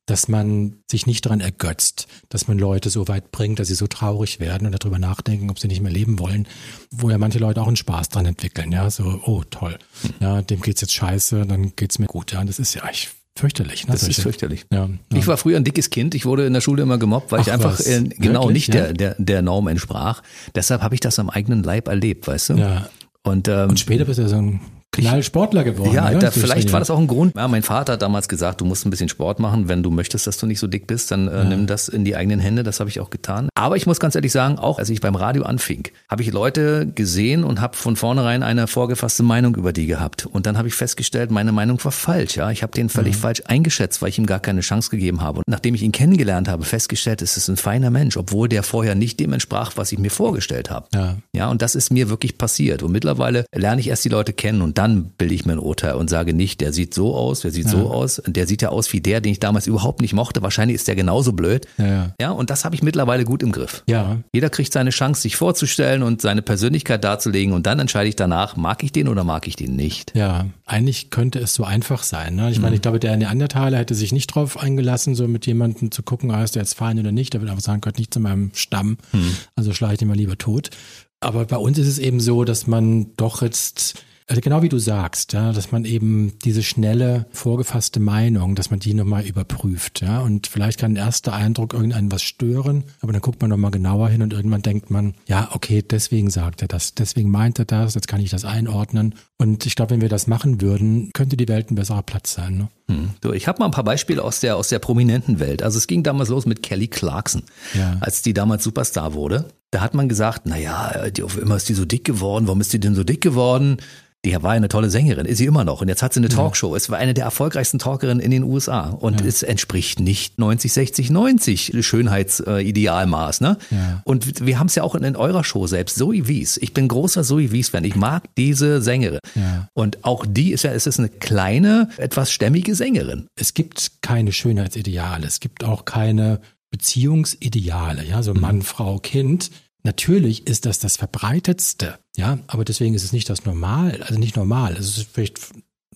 [0.06, 3.88] dass man sich nicht daran ergötzt, dass man Leute so weit bringt, dass sie so
[3.88, 6.48] traurig werden und darüber nachdenken, ob sie nicht mehr leben wollen,
[6.90, 9.78] wo ja manche Leute auch einen Spaß dran entwickeln, ja, so, oh toll,
[10.20, 13.10] ja, dem geht's jetzt scheiße, dann geht's mir gut, ja, und das ist ja, ich
[13.38, 13.94] Fürchterlich, ne?
[13.94, 14.66] Das ist fürchterlich.
[14.72, 16.16] Ja, ja, Ich war früher ein dickes Kind.
[16.16, 18.68] Ich wurde in der Schule immer gemobbt, weil Ach, ich einfach äh, genau Wirklich?
[18.68, 18.92] nicht ja?
[18.92, 20.22] der, der, der Norm entsprach.
[20.54, 22.54] Deshalb habe ich das am eigenen Leib erlebt, weißt du?
[22.56, 22.90] Ja.
[23.24, 24.60] Und, ähm, und später bist du ja so ein
[24.92, 25.94] Knallsportler geworden.
[25.94, 27.34] Ja, da, vielleicht war das auch ein Grund.
[27.36, 29.70] Ja, mein Vater hat damals gesagt, du musst ein bisschen Sport machen.
[29.70, 31.44] Wenn du möchtest, dass du nicht so dick bist, dann äh, ja.
[31.46, 32.64] nimm das in die eigenen Hände.
[32.64, 33.48] Das habe ich auch getan.
[33.56, 36.88] Aber ich muss ganz ehrlich sagen, auch als ich beim Radio anfing, habe ich Leute
[36.88, 40.26] gesehen und habe von vornherein eine vorgefasste Meinung über die gehabt.
[40.26, 42.36] Und dann habe ich festgestellt, meine Meinung war falsch.
[42.36, 43.20] Ja, ich habe den völlig mhm.
[43.20, 45.40] falsch eingeschätzt, weil ich ihm gar keine Chance gegeben habe.
[45.40, 48.96] Und nachdem ich ihn kennengelernt habe, festgestellt, es ist ein feiner Mensch, obwohl der vorher
[48.96, 50.88] nicht dem entsprach, was ich mir vorgestellt habe.
[50.94, 51.16] Ja.
[51.34, 52.84] ja, und das ist mir wirklich passiert.
[52.84, 56.10] Und mittlerweile lerne ich erst die Leute kennen und dann bilde ich mir Urteil und
[56.10, 57.72] sage nicht, der sieht so aus, der sieht ja.
[57.72, 60.42] so aus, der sieht ja aus wie der, den ich damals überhaupt nicht mochte.
[60.42, 61.68] Wahrscheinlich ist der genauso blöd.
[61.78, 62.16] Ja, ja.
[62.20, 63.84] ja und das habe ich mittlerweile gut im Griff.
[63.88, 64.18] Ja.
[64.34, 68.56] Jeder kriegt seine Chance, sich vorzustellen und seine Persönlichkeit darzulegen und dann entscheide ich danach,
[68.56, 70.16] mag ich den oder mag ich den nicht.
[70.16, 72.36] Ja, eigentlich könnte es so einfach sein.
[72.36, 72.50] Ne?
[72.50, 72.76] Ich meine, mhm.
[72.76, 76.44] ich glaube, der Neandertaler hätte sich nicht drauf eingelassen, so mit jemandem zu gucken, ah,
[76.44, 77.34] ist der jetzt fein oder nicht.
[77.34, 78.98] Der würde einfach sagen, gehört nicht zu meinem Stamm.
[79.12, 79.36] Mhm.
[79.56, 80.72] Also schlage ich den mal lieber tot.
[81.20, 84.78] Aber bei uns ist es eben so, dass man doch jetzt also genau wie du
[84.78, 90.22] sagst, ja, dass man eben diese schnelle, vorgefasste Meinung, dass man die nochmal überprüft, ja.
[90.22, 94.10] Und vielleicht kann ein erster Eindruck irgendeinen was stören, aber dann guckt man nochmal genauer
[94.10, 97.96] hin und irgendwann denkt man, ja, okay, deswegen sagt er das, deswegen meint er das,
[97.96, 99.16] jetzt kann ich das einordnen.
[99.42, 102.60] Und ich glaube, wenn wir das machen würden, könnte die Welt ein besserer Platz sein.
[102.60, 102.68] Ne?
[102.90, 103.10] Hm.
[103.24, 105.64] So, ich habe mal ein paar Beispiele aus der, aus der prominenten Welt.
[105.64, 107.42] Also es ging damals los mit Kelly Clarkson,
[107.74, 107.98] ja.
[108.02, 109.48] als die damals Superstar wurde.
[109.72, 112.72] Da hat man gesagt, naja, die, auf immer ist die so dick geworden, warum ist
[112.72, 113.78] die denn so dick geworden?
[114.24, 115.82] Die war eine tolle Sängerin, ist sie immer noch.
[115.82, 116.76] Und jetzt hat sie eine Talkshow.
[116.76, 118.90] Es war eine der erfolgreichsten Talkerinnen in den USA.
[118.90, 119.28] Und ja.
[119.28, 123.42] es entspricht nicht 90, 60, 90 Schönheitsidealmaß.
[123.42, 123.58] Ne?
[123.72, 124.02] Ja.
[124.06, 125.98] Und wir haben es ja auch in, in, eurer Show selbst.
[125.98, 126.58] Zoe Wies.
[126.58, 127.84] Ich bin großer Zoe Wies-Fan.
[127.84, 129.22] Ich mag diese Sängerin.
[129.34, 129.68] Ja.
[129.74, 133.26] Und auch die ist ja, es ist eine kleine, etwas stämmige Sängerin.
[133.36, 135.26] Es gibt keine Schönheitsideale.
[135.26, 138.06] Es gibt auch keine Beziehungsideale.
[138.06, 138.36] Ja, so.
[138.36, 139.50] Mann, Frau, Kind.
[139.84, 144.36] Natürlich ist das das verbreitetste, ja, aber deswegen ist es nicht das Normal, also nicht
[144.36, 144.74] normal.
[144.74, 145.40] Es ist vielleicht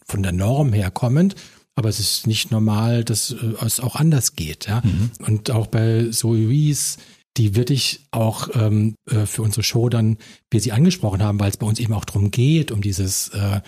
[0.08, 1.36] von der Norm her kommend,
[1.76, 4.82] aber es ist nicht normal, dass äh, es auch anders geht, ja.
[4.84, 5.12] Mhm.
[5.20, 6.98] Und auch bei Zoe Rees,
[7.38, 10.18] die wirklich auch ähm, äh, für unsere Show dann,
[10.50, 13.62] wir sie angesprochen haben, weil es bei uns eben auch darum geht, um dieses äh,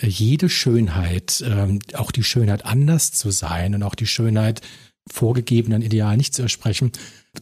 [0.00, 4.60] jede Schönheit, äh, auch die Schönheit anders zu sein und auch die Schönheit
[5.10, 6.92] vorgegebenen Ideal nicht zu ersprechen.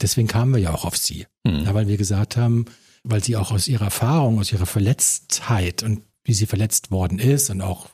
[0.01, 1.27] Deswegen kamen wir ja auch auf sie.
[1.45, 1.65] Mhm.
[1.65, 2.67] Ja, weil wir gesagt haben,
[3.03, 7.51] weil sie auch aus ihrer Erfahrung, aus ihrer Verletztheit und wie sie verletzt worden ist
[7.51, 7.89] und auch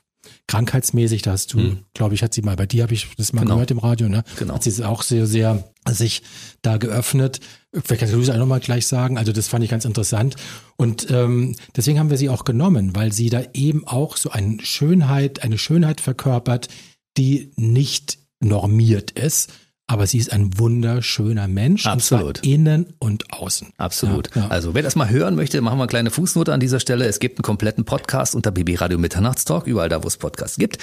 [0.46, 1.78] krankheitsmäßig, da hast du, mhm.
[1.94, 3.54] glaube ich, hat sie mal bei dir, habe ich das mal genau.
[3.54, 4.24] gehört im Radio, ne?
[4.38, 4.54] Genau.
[4.54, 6.22] Hat sie auch sehr, sehr sich
[6.62, 7.40] da geöffnet.
[7.72, 9.16] Vielleicht kannst du es auch nochmal gleich sagen.
[9.16, 10.36] Also das fand ich ganz interessant.
[10.76, 14.60] Und ähm, deswegen haben wir sie auch genommen, weil sie da eben auch so eine
[14.62, 16.68] Schönheit, eine Schönheit verkörpert,
[17.16, 19.52] die nicht normiert ist,
[19.90, 21.84] aber sie ist ein wunderschöner Mensch.
[21.84, 22.46] Absolut.
[22.46, 23.72] Innen und außen.
[23.76, 24.30] Absolut.
[24.36, 24.48] Ja, ja.
[24.48, 27.06] Also wer das mal hören möchte, machen wir eine kleine Fußnote an dieser Stelle.
[27.06, 30.78] Es gibt einen kompletten Podcast unter BB Radio Mitternachtstalk, überall da, wo es Podcasts gibt.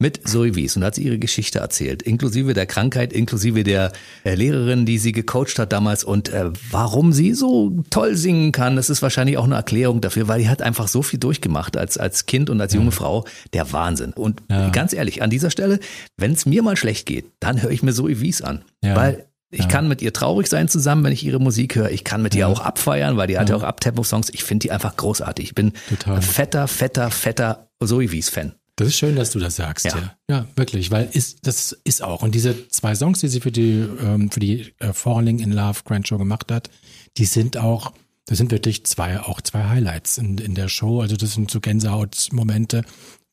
[0.00, 3.92] Mit Zoe Wies und hat sie ihre Geschichte erzählt, inklusive der Krankheit, inklusive der
[4.24, 8.76] äh, Lehrerin, die sie gecoacht hat damals und äh, warum sie so toll singen kann.
[8.76, 11.98] Das ist wahrscheinlich auch eine Erklärung dafür, weil die hat einfach so viel durchgemacht als,
[11.98, 12.92] als Kind und als junge ja.
[12.92, 13.26] Frau.
[13.52, 14.12] Der Wahnsinn.
[14.14, 14.70] Und ja.
[14.70, 15.78] ganz ehrlich, an dieser Stelle,
[16.16, 18.64] wenn es mir mal schlecht geht, dann höre ich mir Zoe Wies an.
[18.82, 18.96] Ja.
[18.96, 19.66] Weil ich ja.
[19.66, 21.90] kann mit ihr traurig sein zusammen, wenn ich ihre Musik höre.
[21.90, 22.46] Ich kann mit ja.
[22.46, 24.30] ihr auch abfeiern, weil die hat ja, auch Abtempo-Songs.
[24.30, 25.46] Ich finde die einfach großartig.
[25.46, 26.22] Ich bin Total.
[26.22, 28.54] fetter, fetter, fetter Zoe Wies-Fan.
[28.80, 29.84] Das ist schön, dass du das sagst.
[29.84, 30.16] Ja, ja.
[30.30, 32.22] ja wirklich, weil ist, das ist auch.
[32.22, 35.80] Und diese zwei Songs, die sie für die, ähm, für die äh, Falling in Love
[35.84, 36.70] Grand Show gemacht hat,
[37.18, 37.92] die sind auch,
[38.24, 41.02] das sind wirklich zwei, auch zwei Highlights in, in der Show.
[41.02, 42.82] Also das sind so Gänsehaut-Momente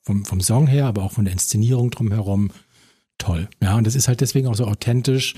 [0.01, 2.51] vom, vom Song her, aber auch von der Inszenierung drumherum.
[3.17, 3.47] Toll.
[3.63, 5.33] Ja, und das ist halt deswegen auch so authentisch,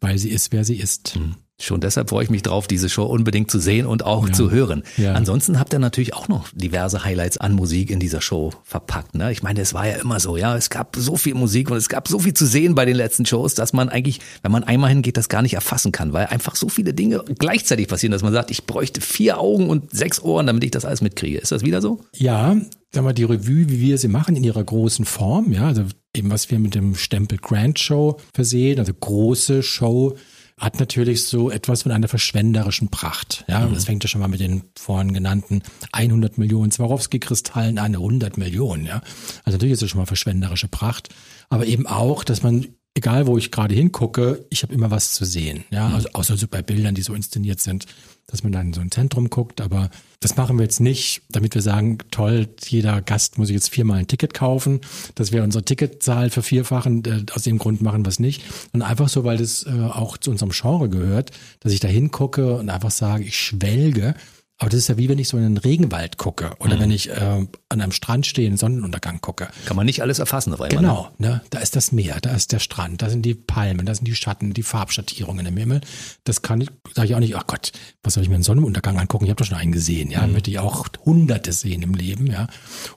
[0.00, 1.16] weil sie ist, wer sie ist.
[1.16, 1.36] Mhm.
[1.62, 4.32] Schon deshalb freue ich mich drauf, diese Show unbedingt zu sehen und auch ja.
[4.32, 4.82] zu hören.
[4.96, 5.14] Ja.
[5.14, 9.14] Ansonsten habt ihr natürlich auch noch diverse Highlights an Musik in dieser Show verpackt.
[9.14, 9.32] Ne?
[9.32, 11.88] Ich meine, es war ja immer so, ja, es gab so viel Musik und es
[11.88, 14.90] gab so viel zu sehen bei den letzten Shows, dass man eigentlich, wenn man einmal
[14.90, 18.32] hingeht, das gar nicht erfassen kann, weil einfach so viele Dinge gleichzeitig passieren, dass man
[18.32, 21.38] sagt, ich bräuchte vier Augen und sechs Ohren, damit ich das alles mitkriege.
[21.38, 22.00] Ist das wieder so?
[22.14, 22.56] Ja,
[22.92, 26.30] sag mal, die Revue, wie wir sie machen, in ihrer großen Form, ja, also eben
[26.30, 30.16] was wir mit dem Stempel Grand Show versehen, also große Show,
[30.60, 33.44] hat natürlich so etwas von einer verschwenderischen Pracht.
[33.48, 33.74] Ja, mhm.
[33.74, 38.84] das fängt ja schon mal mit den vorhin genannten 100 Millionen Swarovski-Kristallen an, 100 Millionen.
[38.84, 39.02] Ja,
[39.44, 41.08] also natürlich ist es schon mal verschwenderische Pracht,
[41.48, 45.24] aber eben auch, dass man egal wo ich gerade hingucke, ich habe immer was zu
[45.24, 45.64] sehen.
[45.70, 45.94] Ja, mhm.
[45.94, 47.86] also außer so bei Bildern, die so inszeniert sind,
[48.30, 49.60] dass man dann in so ein Zentrum guckt.
[49.60, 49.90] Aber
[50.20, 54.06] das machen wir jetzt nicht, damit wir sagen, toll, jeder Gast muss jetzt viermal ein
[54.06, 54.80] Ticket kaufen,
[55.14, 57.04] dass wir unsere Ticketzahl vervierfachen.
[57.04, 58.42] Äh, aus dem Grund machen wir es nicht.
[58.72, 62.56] Und einfach so, weil das äh, auch zu unserem Genre gehört, dass ich da hingucke
[62.56, 64.14] und einfach sage, ich schwelge
[64.60, 66.80] aber das ist ja wie wenn ich so in den Regenwald gucke oder mhm.
[66.80, 69.48] wenn ich äh, an einem Strand stehe, in den Sonnenuntergang gucke.
[69.64, 70.82] Kann man nicht alles erfassen auf einmal.
[70.82, 71.28] Genau, ne?
[71.28, 71.40] ne?
[71.48, 74.14] da ist das Meer, da ist der Strand, da sind die Palmen, da sind die
[74.14, 75.80] Schatten, die Farbschattierungen im Himmel.
[76.24, 78.98] Das kann ich, sage ich auch nicht, ach Gott, was soll ich mir einen Sonnenuntergang
[78.98, 79.24] angucken?
[79.24, 80.34] Ich habe doch schon einen gesehen, ja, mhm.
[80.34, 82.46] möchte ich auch hunderte sehen im Leben, ja.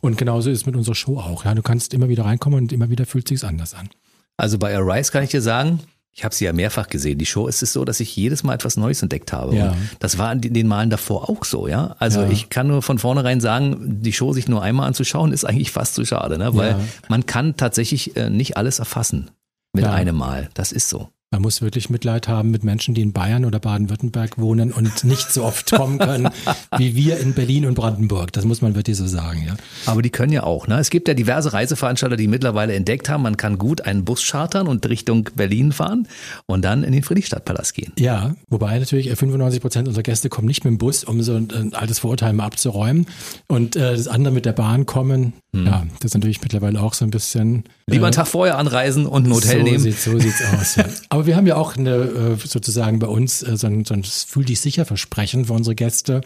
[0.02, 1.56] Und genauso ist es mit unserer Show auch, ja.
[1.56, 3.90] Du kannst immer wieder reinkommen und immer wieder fühlt sich's anders an.
[4.36, 5.80] Also bei Arise kann ich dir sagen,
[6.16, 7.18] ich habe sie ja mehrfach gesehen.
[7.18, 9.56] Die Show ist es so, dass ich jedes Mal etwas Neues entdeckt habe.
[9.56, 9.72] Ja.
[9.72, 11.96] Und das war in den Malen davor auch so, ja.
[11.98, 12.30] Also ja.
[12.30, 15.96] ich kann nur von vornherein sagen, die Show sich nur einmal anzuschauen, ist eigentlich fast
[15.96, 16.56] zu schade, ne?
[16.56, 16.80] Weil ja.
[17.10, 19.32] man kann tatsächlich äh, nicht alles erfassen
[19.74, 20.50] mit einem Mal.
[20.54, 21.10] Das ist so.
[21.34, 25.34] Man muss wirklich Mitleid haben mit Menschen, die in Bayern oder Baden-Württemberg wohnen und nicht
[25.34, 26.30] so oft kommen können
[26.78, 28.32] wie wir in Berlin und Brandenburg.
[28.34, 29.56] Das muss man wirklich so sagen, ja.
[29.88, 30.78] Aber die können ja auch, ne?
[30.78, 34.68] Es gibt ja diverse Reiseveranstalter, die mittlerweile entdeckt haben, man kann gut einen Bus chartern
[34.68, 36.08] und Richtung Berlin fahren
[36.46, 37.94] und dann in den Friedrichstadtpalast gehen.
[37.98, 41.74] Ja, wobei natürlich 95 Prozent unserer Gäste kommen nicht mit dem Bus, um so ein
[41.74, 43.08] altes Vorurteil mal abzuräumen
[43.48, 45.34] und äh, das andere mit der Bahn kommen.
[45.56, 45.66] Hm.
[45.66, 47.64] Ja, das ist natürlich mittlerweile auch so ein bisschen.
[47.88, 49.80] Lieber einen äh, Tag vorher anreisen und ein Hotel so nehmen.
[49.80, 50.86] Sieht, so sieht's aus, ja.
[51.10, 54.04] Aber wir haben ja auch eine, äh, sozusagen bei uns äh, so ein, so ein
[54.04, 56.22] Fühl dich sicher Versprechen für unsere Gäste.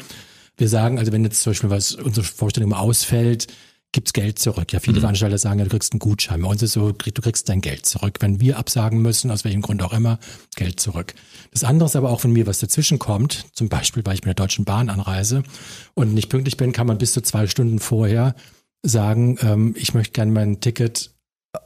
[0.58, 3.48] Wir sagen, also wenn jetzt zum Beispiel was unsere Vorstellung ausfällt,
[3.92, 4.74] gibt's Geld zurück.
[4.74, 5.02] Ja, viele mhm.
[5.02, 6.42] Veranstalter sagen, ja, du kriegst einen Gutschein.
[6.42, 8.18] Bei uns ist so, du kriegst dein Geld zurück.
[8.20, 10.20] Wenn wir absagen müssen, aus welchem Grund auch immer,
[10.56, 11.14] Geld zurück.
[11.52, 14.28] Das andere ist aber auch, wenn mir was dazwischen kommt, zum Beispiel, weil ich mit
[14.28, 15.44] der Deutschen Bahn anreise
[15.94, 18.36] und nicht pünktlich bin, kann man bis zu zwei Stunden vorher
[18.84, 21.12] sagen, ähm, ich möchte gerne mein Ticket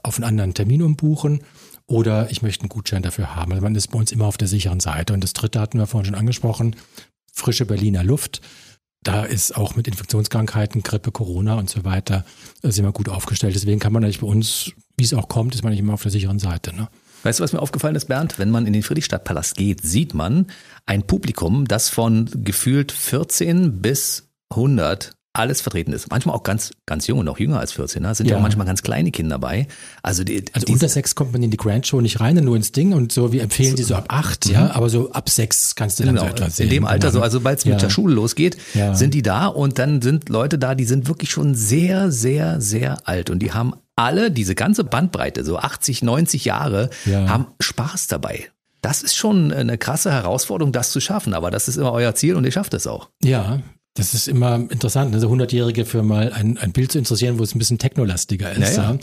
[0.02, 1.42] auf einen anderen Termin umbuchen
[1.86, 3.52] oder ich möchte einen Gutschein dafür haben.
[3.52, 5.12] Also man ist bei uns immer auf der sicheren Seite.
[5.12, 6.76] Und das dritte hatten wir vorhin schon angesprochen,
[7.32, 8.40] frische Berliner Luft.
[9.02, 12.24] Da ist auch mit Infektionskrankheiten, Grippe, Corona und so weiter,
[12.62, 13.54] äh, sind wir gut aufgestellt.
[13.54, 16.02] Deswegen kann man eigentlich bei uns, wie es auch kommt, ist man nicht immer auf
[16.02, 16.74] der sicheren Seite.
[16.74, 16.88] Ne?
[17.24, 18.38] Weißt du, was mir aufgefallen ist, Bernd?
[18.38, 20.46] Wenn man in den Friedrichstadtpalast geht, sieht man
[20.86, 26.10] ein Publikum, das von gefühlt 14 bis 100 alles vertreten ist.
[26.10, 28.02] Manchmal auch ganz, ganz jung auch jünger als 14.
[28.02, 28.14] Ne?
[28.14, 28.32] Sind ja.
[28.32, 29.66] ja auch manchmal ganz kleine Kinder dabei.
[30.02, 32.72] Also, die, also unter sechs kommt man in die Grand Show nicht rein, nur ins
[32.72, 34.52] Ding und so, wir empfehlen die so ab acht, mhm.
[34.52, 36.64] ja, aber so ab sechs kannst du dann genau, so etwas sehen.
[36.64, 38.94] In dem Alter so, also sobald es mit der Schule losgeht, ja.
[38.94, 43.08] sind die da und dann sind Leute da, die sind wirklich schon sehr, sehr, sehr
[43.08, 47.28] alt und die haben alle, diese ganze Bandbreite, so 80, 90 Jahre, ja.
[47.28, 48.48] haben Spaß dabei.
[48.80, 52.34] Das ist schon eine krasse Herausforderung, das zu schaffen, aber das ist immer euer Ziel
[52.34, 53.10] und ihr schafft es auch.
[53.22, 53.60] Ja,
[53.94, 57.54] das ist immer interessant, also 100-Jährige für mal ein, ein Bild zu interessieren, wo es
[57.54, 58.76] ein bisschen technolastiger ist.
[58.76, 58.98] Ja, ja.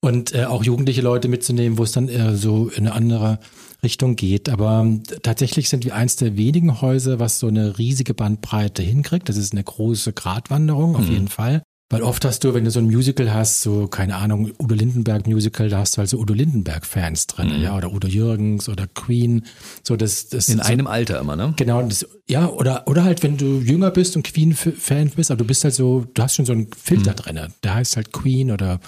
[0.00, 3.38] Und äh, auch jugendliche Leute mitzunehmen, wo es dann eher so in eine andere
[3.82, 4.50] Richtung geht.
[4.50, 9.30] Aber ähm, tatsächlich sind wir eins der wenigen Häuser, was so eine riesige Bandbreite hinkriegt.
[9.30, 11.12] Das ist eine große Gratwanderung, auf mhm.
[11.12, 11.62] jeden Fall.
[11.90, 15.26] Weil oft hast du, wenn du so ein Musical hast, so, keine Ahnung, Udo Lindenberg
[15.26, 17.62] Musical, da hast du halt so Udo Lindenberg-Fans drin, mhm.
[17.62, 19.44] ja, oder Udo Jürgens oder Queen.
[19.82, 21.52] So, das, das In so, einem Alter immer, ne?
[21.56, 25.44] Genau, das, ja, oder, oder halt, wenn du jünger bist und Queen-Fan bist, aber du
[25.44, 27.16] bist halt so, du hast schon so einen Filter mhm.
[27.16, 27.52] drin.
[27.62, 28.80] Der heißt halt Queen oder,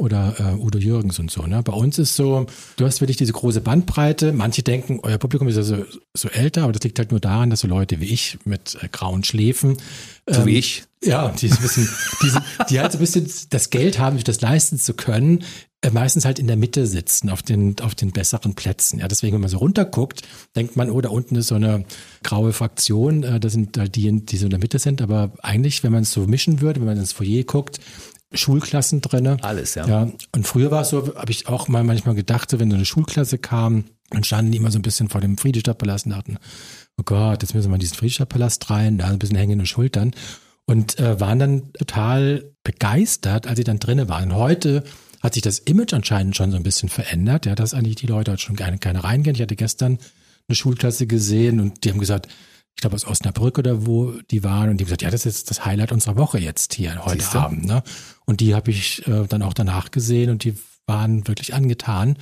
[0.00, 1.62] oder äh, Udo Jürgens und so, ne?
[1.62, 4.32] Bei uns ist so, du hast wirklich diese große Bandbreite.
[4.32, 5.84] Manche denken, euer Publikum ist ja so,
[6.16, 8.88] so älter, aber das liegt halt nur daran, dass so Leute wie ich mit äh,
[8.88, 9.76] grauen Schläfen
[10.26, 10.84] so wie ähm, ich.
[11.02, 11.88] Ja, die, ein bisschen,
[12.22, 12.30] die,
[12.68, 15.44] die halt so ein bisschen das Geld haben, sich das leisten zu können,
[15.82, 18.98] äh, meistens halt in der Mitte sitzen, auf den, auf den besseren Plätzen.
[18.98, 20.22] Ja, deswegen, wenn man so runterguckt,
[20.54, 21.84] denkt man, oh, da unten ist so eine
[22.22, 25.00] graue Fraktion, äh, das sind halt die, die so in der Mitte sind.
[25.00, 27.80] Aber eigentlich, wenn man es so mischen würde, wenn man ins Foyer guckt,
[28.32, 29.38] Schulklassen drinne.
[29.42, 29.86] Alles, ja.
[29.86, 30.08] Ja.
[30.34, 33.38] Und früher war es so, habe ich auch mal manchmal gedacht, wenn so eine Schulklasse
[33.38, 36.38] kam, dann standen die immer so ein bisschen vor dem Friedrichstadtpalast und dachten,
[36.96, 40.12] oh Gott, jetzt müssen wir in diesen Friedrichstadtpalast rein, da ein bisschen hängende Schultern.
[40.66, 44.34] Und äh, waren dann total begeistert, als sie dann drinnen waren.
[44.36, 44.84] Heute
[45.20, 48.30] hat sich das Image anscheinend schon so ein bisschen verändert, ja, dass eigentlich die Leute
[48.30, 49.34] halt schon gerne, gerne reingehen.
[49.34, 49.98] Ich hatte gestern
[50.48, 52.28] eine Schulklasse gesehen und die haben gesagt,
[52.76, 55.50] ich glaube aus Osnabrück oder wo die waren und die haben gesagt, ja, das ist
[55.50, 57.40] das Highlight unserer Woche jetzt hier heute Siehste?
[57.40, 57.66] Abend.
[57.66, 57.82] Ne?
[58.24, 60.56] Und die habe ich äh, dann auch danach gesehen und die
[60.86, 62.16] waren wirklich angetan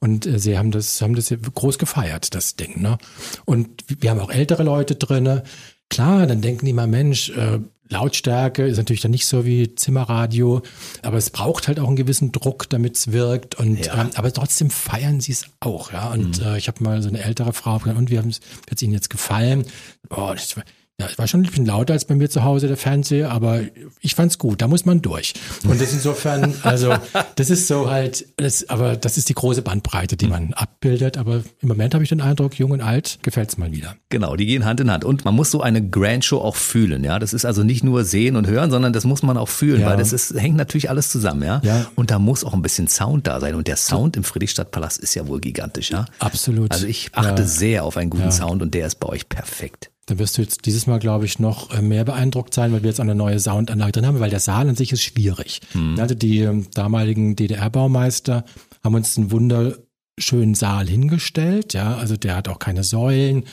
[0.00, 2.80] und äh, sie haben das haben das groß gefeiert, das Ding.
[2.80, 2.98] Ne?
[3.44, 5.44] Und wir haben auch ältere Leute drinne.
[5.88, 7.58] Klar, dann denken die mal, Mensch, äh,
[7.92, 10.62] Lautstärke ist natürlich dann nicht so wie Zimmerradio,
[11.02, 13.54] aber es braucht halt auch einen gewissen Druck, damit es wirkt.
[13.54, 14.00] Und ja.
[14.00, 16.10] ähm, aber trotzdem feiern sie es auch, ja.
[16.10, 16.46] Und mhm.
[16.46, 19.10] äh, ich habe mal so eine ältere Frau gefragt, und wie hat es ihnen jetzt
[19.10, 19.64] gefallen?
[20.10, 20.64] Oh, das war,
[21.02, 23.60] ja, es war schon ein bisschen lauter als bei mir zu Hause der Fernseher, aber
[24.00, 24.62] ich fand's gut.
[24.62, 25.34] Da muss man durch.
[25.64, 26.94] Und das insofern, also
[27.34, 31.18] das ist so halt, das, aber das ist die große Bandbreite, die man abbildet.
[31.18, 33.96] Aber im Moment habe ich den Eindruck, jung und alt gefällt's mal wieder.
[34.10, 35.04] Genau, die gehen Hand in Hand.
[35.04, 37.02] Und man muss so eine Grand Show auch fühlen.
[37.02, 39.80] Ja, das ist also nicht nur sehen und hören, sondern das muss man auch fühlen,
[39.80, 39.88] ja.
[39.88, 41.42] weil das ist hängt natürlich alles zusammen.
[41.42, 41.60] Ja?
[41.64, 41.86] ja.
[41.96, 43.56] Und da muss auch ein bisschen Sound da sein.
[43.56, 45.90] Und der Sound im Friedrichstadtpalast ist ja wohl gigantisch.
[45.90, 46.70] Ja, absolut.
[46.70, 47.48] Also ich achte ja.
[47.48, 49.91] sehr auf einen guten Sound und der ist bei euch perfekt.
[50.06, 52.90] Da wirst du jetzt dieses Mal, glaube ich, noch äh, mehr beeindruckt sein, weil wir
[52.90, 55.60] jetzt eine neue Soundanlage drin haben, weil der Saal an sich ist schwierig.
[55.74, 55.98] Mhm.
[56.00, 58.44] Also die ähm, damaligen DDR-Baumeister
[58.82, 61.72] haben uns einen wunderschönen Saal hingestellt.
[61.72, 63.44] Ja, also der hat auch keine Säulen.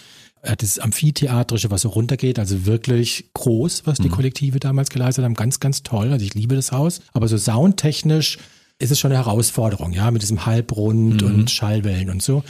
[0.42, 4.14] Er hat das Amphitheatrische, was so runtergeht, also wirklich groß, was die mhm.
[4.14, 5.36] Kollektive damals geleistet haben.
[5.36, 6.12] Ganz, ganz toll.
[6.12, 7.02] Also ich liebe das Haus.
[7.14, 8.40] Aber so soundtechnisch
[8.80, 11.28] ist es schon eine Herausforderung, ja, mit diesem Halbrund mhm.
[11.28, 12.44] und Schallwellen und so.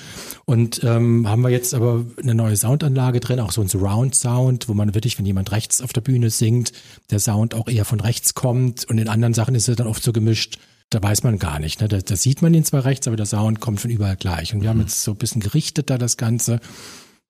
[0.45, 4.69] Und ähm, haben wir jetzt aber eine neue Soundanlage drin, auch so ein Surround Sound,
[4.69, 6.71] wo man wirklich, wenn jemand rechts auf der Bühne singt,
[7.09, 8.85] der Sound auch eher von rechts kommt.
[8.85, 10.59] Und in anderen Sachen ist es dann oft so gemischt,
[10.91, 11.81] da weiß man gar nicht.
[11.81, 11.87] Ne?
[11.87, 14.53] Da, da sieht man ihn zwar rechts, aber der Sound kommt von überall gleich.
[14.53, 14.73] Und wir mhm.
[14.73, 16.59] haben jetzt so ein bisschen gerichtet da das Ganze.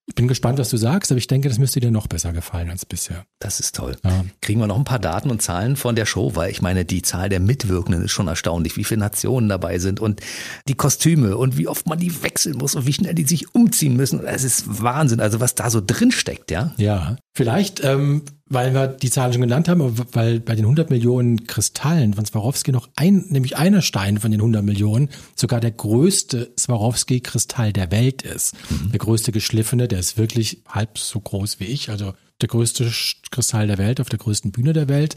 [0.09, 2.71] Ich bin gespannt, was du sagst, aber ich denke, das müsste dir noch besser gefallen
[2.71, 3.25] als bisher.
[3.37, 3.95] Das ist toll.
[4.03, 4.25] Ja.
[4.41, 7.03] Kriegen wir noch ein paar Daten und Zahlen von der Show, weil ich meine, die
[7.03, 10.19] Zahl der Mitwirkenden ist schon erstaunlich, wie viele Nationen dabei sind und
[10.67, 13.95] die Kostüme und wie oft man die wechseln muss und wie schnell die sich umziehen
[13.95, 14.25] müssen.
[14.25, 16.73] Es ist Wahnsinn, also was da so drin steckt, ja?
[16.77, 21.45] Ja, vielleicht, ähm, weil wir die Zahlen schon genannt haben, weil bei den 100 Millionen
[21.45, 26.51] Kristallen von Swarovski noch ein, nämlich einer Stein von den 100 Millionen sogar der größte
[26.57, 28.55] Swarovski-Kristall der Welt ist.
[28.69, 28.91] Mhm.
[28.91, 32.91] Der größte geschliffene, der ist wirklich halb so groß wie ich, also der größte
[33.31, 35.15] Kristall der Welt auf der größten Bühne der Welt.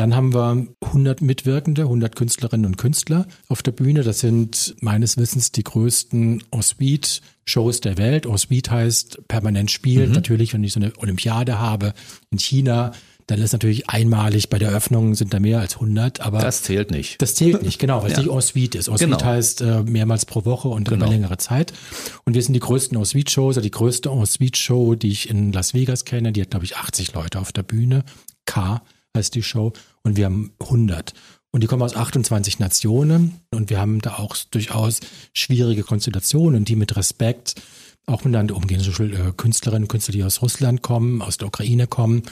[0.00, 4.02] Dann haben wir 100 Mitwirkende, 100 Künstlerinnen und Künstler auf der Bühne.
[4.02, 8.24] Das sind meines Wissens die größten Ensuite-Shows der Welt.
[8.24, 10.08] Ensuite heißt permanent spielen.
[10.08, 10.14] Mhm.
[10.14, 11.92] Natürlich, wenn ich so eine Olympiade habe
[12.30, 12.92] in China,
[13.26, 16.90] dann ist natürlich einmalig bei der Eröffnung sind da mehr als 100, aber das zählt
[16.90, 17.20] nicht.
[17.20, 18.22] Das zählt nicht, genau, weil es ja.
[18.22, 18.88] nicht Ensuite ist.
[18.88, 19.22] Ensuite genau.
[19.22, 21.04] heißt äh, mehrmals pro Woche und genau.
[21.04, 21.74] über längere Zeit.
[22.24, 26.06] Und wir sind die größten Ensuite-Shows, also die größte Ensuite-Show, die ich in Las Vegas
[26.06, 28.04] kenne, die hat glaube ich 80 Leute auf der Bühne.
[28.46, 28.80] K
[29.16, 31.12] heißt die Show und wir haben 100.
[31.52, 35.00] Und die kommen aus 28 Nationen und wir haben da auch durchaus
[35.34, 37.60] schwierige Konstellationen, die mit Respekt
[38.06, 38.80] auch miteinander umgehen.
[38.80, 42.22] So äh, Künstlerinnen und Künstler, die aus Russland kommen, aus der Ukraine kommen,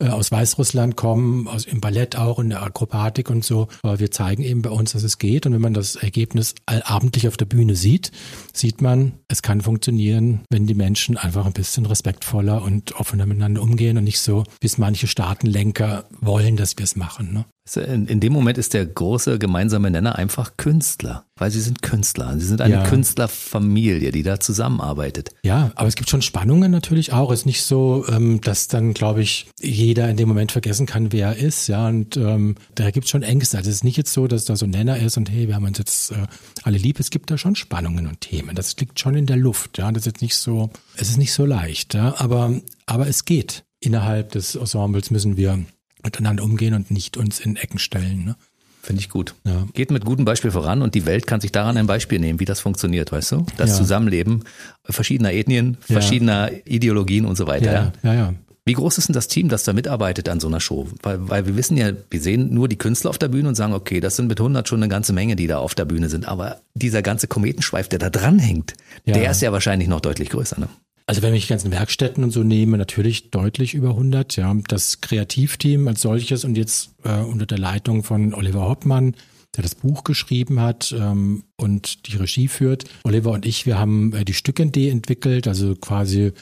[0.00, 3.68] äh, aus Weißrussland kommen, aus im Ballett auch, in der Akrobatik und so.
[3.82, 5.46] Aber wir zeigen eben bei uns, dass es geht.
[5.46, 8.12] Und wenn man das Ergebnis allabendlich auf der Bühne sieht,
[8.52, 13.62] sieht man, es kann funktionieren, wenn die Menschen einfach ein bisschen respektvoller und offener miteinander
[13.62, 17.32] umgehen und nicht so, wie es manche Staatenlenker wollen, dass wir es machen.
[17.32, 17.44] Ne?
[17.76, 22.34] In, in, dem Moment ist der große gemeinsame Nenner einfach Künstler, weil sie sind Künstler.
[22.38, 22.84] Sie sind eine ja.
[22.84, 25.30] Künstlerfamilie, die da zusammenarbeitet.
[25.42, 27.30] Ja, aber es gibt schon Spannungen natürlich auch.
[27.30, 31.12] Es ist nicht so, ähm, dass dann, glaube ich, jeder in dem Moment vergessen kann,
[31.12, 31.68] wer er ist.
[31.68, 33.58] Ja, und ähm, da gibt es schon Ängste.
[33.58, 35.54] Also es ist nicht jetzt so, dass da so ein Nenner ist und hey, wir
[35.54, 36.26] haben uns jetzt äh,
[36.62, 37.00] alle lieb.
[37.00, 38.54] Es gibt da schon Spannungen und Themen.
[38.54, 39.78] Das liegt schon in der Luft.
[39.78, 41.94] Ja, das ist jetzt nicht so, es ist nicht so leicht.
[41.94, 43.64] Ja, aber, aber es geht.
[43.80, 45.64] Innerhalb des Ensembles müssen wir
[46.08, 48.24] miteinander umgehen und nicht uns in Ecken stellen.
[48.24, 48.36] Ne?
[48.82, 49.34] Finde ich gut.
[49.44, 49.66] Ja.
[49.74, 52.46] Geht mit gutem Beispiel voran und die Welt kann sich daran ein Beispiel nehmen, wie
[52.46, 53.46] das funktioniert, weißt du?
[53.58, 53.76] Das Ja.
[53.76, 54.44] Zusammenleben
[54.84, 55.94] verschiedener Ethnien, Ja.
[55.94, 57.72] verschiedener Ideologien und so weiter.
[57.72, 57.92] Ja.
[58.02, 58.34] ja, ja.
[58.64, 60.88] Wie groß ist denn das Team, das da mitarbeitet an so einer Show?
[61.02, 63.72] Weil, weil wir wissen ja, wir sehen nur die Künstler auf der Bühne und sagen,
[63.72, 66.28] okay, das sind mit 100 schon eine ganze Menge, die da auf der Bühne sind.
[66.28, 68.74] Aber dieser ganze Kometenschweif, der da dranhängt,
[69.06, 69.14] Ja.
[69.14, 70.60] der ist ja wahrscheinlich noch deutlich größer.
[70.60, 70.68] Ne?
[71.08, 74.36] Also wenn ich die ganzen Werkstätten und so nehme, natürlich deutlich über 100.
[74.36, 79.16] Ja, das Kreativteam als solches und jetzt äh, unter der Leitung von Oliver Hoppmann,
[79.56, 82.84] der das Buch geschrieben hat ähm, und die Regie führt.
[83.04, 86.32] Oliver und ich, wir haben äh, die Stückidee entwickelt, also quasi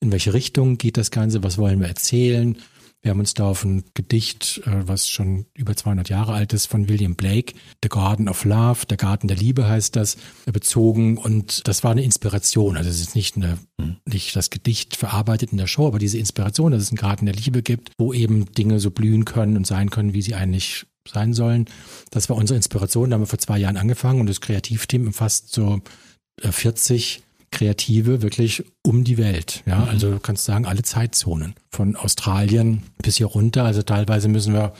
[0.00, 2.58] in welche Richtung geht das Ganze, was wollen wir erzählen.
[3.02, 6.66] Wir haben uns da auf ein Gedicht, äh, was schon über 200 Jahre alt ist,
[6.66, 11.16] von William Blake, The Garden of Love, der Garten der Liebe heißt das, äh, bezogen.
[11.16, 12.76] Und das war eine Inspiration.
[12.76, 13.58] Also es ist nicht, eine,
[14.04, 17.34] nicht das Gedicht verarbeitet in der Show, aber diese Inspiration, dass es einen Garten der
[17.34, 21.32] Liebe gibt, wo eben Dinge so blühen können und sein können, wie sie eigentlich sein
[21.32, 21.64] sollen.
[22.10, 23.10] Das war unsere Inspiration.
[23.10, 25.80] Da haben wir vor zwei Jahren angefangen und das Kreativteam umfasst so
[26.42, 29.62] äh, 40 Kreative wirklich um die Welt.
[29.66, 31.54] Ja, also du kannst sagen, alle Zeitzonen.
[31.70, 33.64] Von Australien bis hier runter.
[33.64, 34.72] Also teilweise müssen wir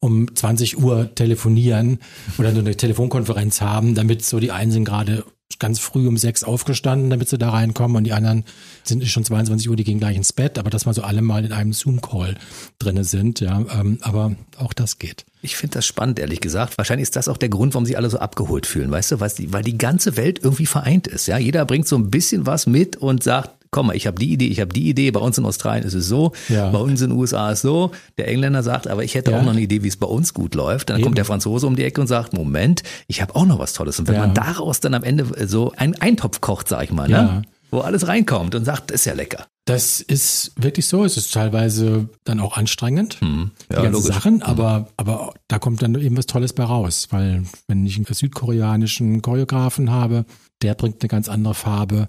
[0.00, 1.98] um 20 Uhr telefonieren
[2.38, 5.24] oder so eine Telefonkonferenz haben, damit so die einen sind gerade
[5.58, 8.44] ganz früh um sechs aufgestanden, damit sie da reinkommen und die anderen
[8.84, 11.44] sind schon 22 Uhr, die gehen gleich ins Bett, aber dass wir so alle mal
[11.44, 12.36] in einem Zoom-Call
[12.78, 15.24] drinne sind, ja, ähm, aber auch das geht.
[15.42, 16.76] Ich finde das spannend, ehrlich gesagt.
[16.78, 19.30] Wahrscheinlich ist das auch der Grund, warum sich alle so abgeholt fühlen, weißt du, weil
[19.30, 21.26] die, weil die ganze Welt irgendwie vereint ist.
[21.26, 24.32] Ja, jeder bringt so ein bisschen was mit und sagt, komm mal, ich habe die
[24.32, 25.10] Idee, ich habe die Idee.
[25.10, 26.70] Bei uns in Australien ist es so, Ja.
[26.70, 27.90] bei uns in den USA ist es so.
[28.16, 29.38] Der Engländer sagt, aber ich hätte Ja.
[29.38, 30.88] auch noch eine Idee, wie es bei uns gut läuft.
[30.88, 31.04] Dann Eben.
[31.04, 33.98] kommt der Franzose um die Ecke und sagt, Moment, ich habe auch noch was Tolles.
[34.00, 34.20] Und wenn Ja.
[34.22, 37.42] man daraus dann am Ende so einen Eintopf kocht, sag ich mal, ne?
[37.70, 39.44] wo alles reinkommt und sagt, ist ja lecker.
[39.66, 41.04] Das ist wirklich so.
[41.04, 43.50] Es ist teilweise dann auch anstrengend, Hm.
[43.68, 44.14] die Ja, ganzen logisch.
[44.14, 48.06] Sachen, aber, aber da kommt dann eben was Tolles bei raus, weil wenn ich einen
[48.08, 50.24] südkoreanischen Choreografen habe,
[50.62, 52.08] der bringt eine ganz andere Farbe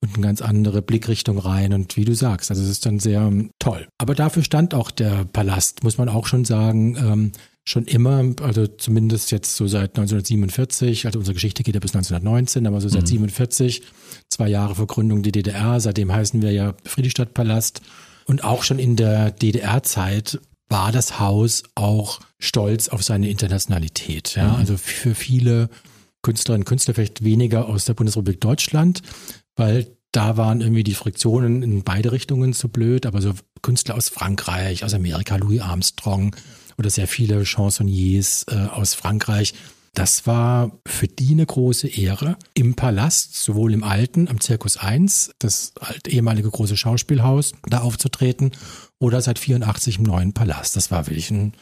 [0.00, 3.22] und eine ganz andere Blickrichtung rein und wie du sagst, also es ist dann sehr
[3.22, 3.88] ähm, toll.
[3.98, 7.32] Aber dafür stand auch der Palast, muss man auch schon sagen, ähm,
[7.64, 12.66] schon immer, also zumindest jetzt so seit 1947, also unsere Geschichte geht ja bis 1919,
[12.66, 13.82] aber so seit 47,
[14.30, 17.82] zwei Jahre vor Gründung der DDR, seitdem heißen wir ja Friedrichstadtpalast.
[18.24, 24.34] Und auch schon in der DDR-Zeit war das Haus auch stolz auf seine Internationalität.
[24.36, 25.68] Ja, also für viele
[26.22, 29.02] Künstlerinnen und Künstler vielleicht weniger aus der Bundesrepublik Deutschland,
[29.58, 34.08] weil da waren irgendwie die Friktionen in beide Richtungen so blöd, aber so Künstler aus
[34.08, 36.34] Frankreich, aus Amerika, Louis Armstrong
[36.78, 39.54] oder sehr viele Chansonniers äh, aus Frankreich.
[39.94, 45.32] Das war für die eine große Ehre, im Palast, sowohl im alten, am Zirkus 1,
[45.40, 45.72] das
[46.06, 48.52] ehemalige große Schauspielhaus, da aufzutreten,
[49.00, 50.76] oder seit 84 im neuen Palast.
[50.76, 51.54] Das war wirklich ein,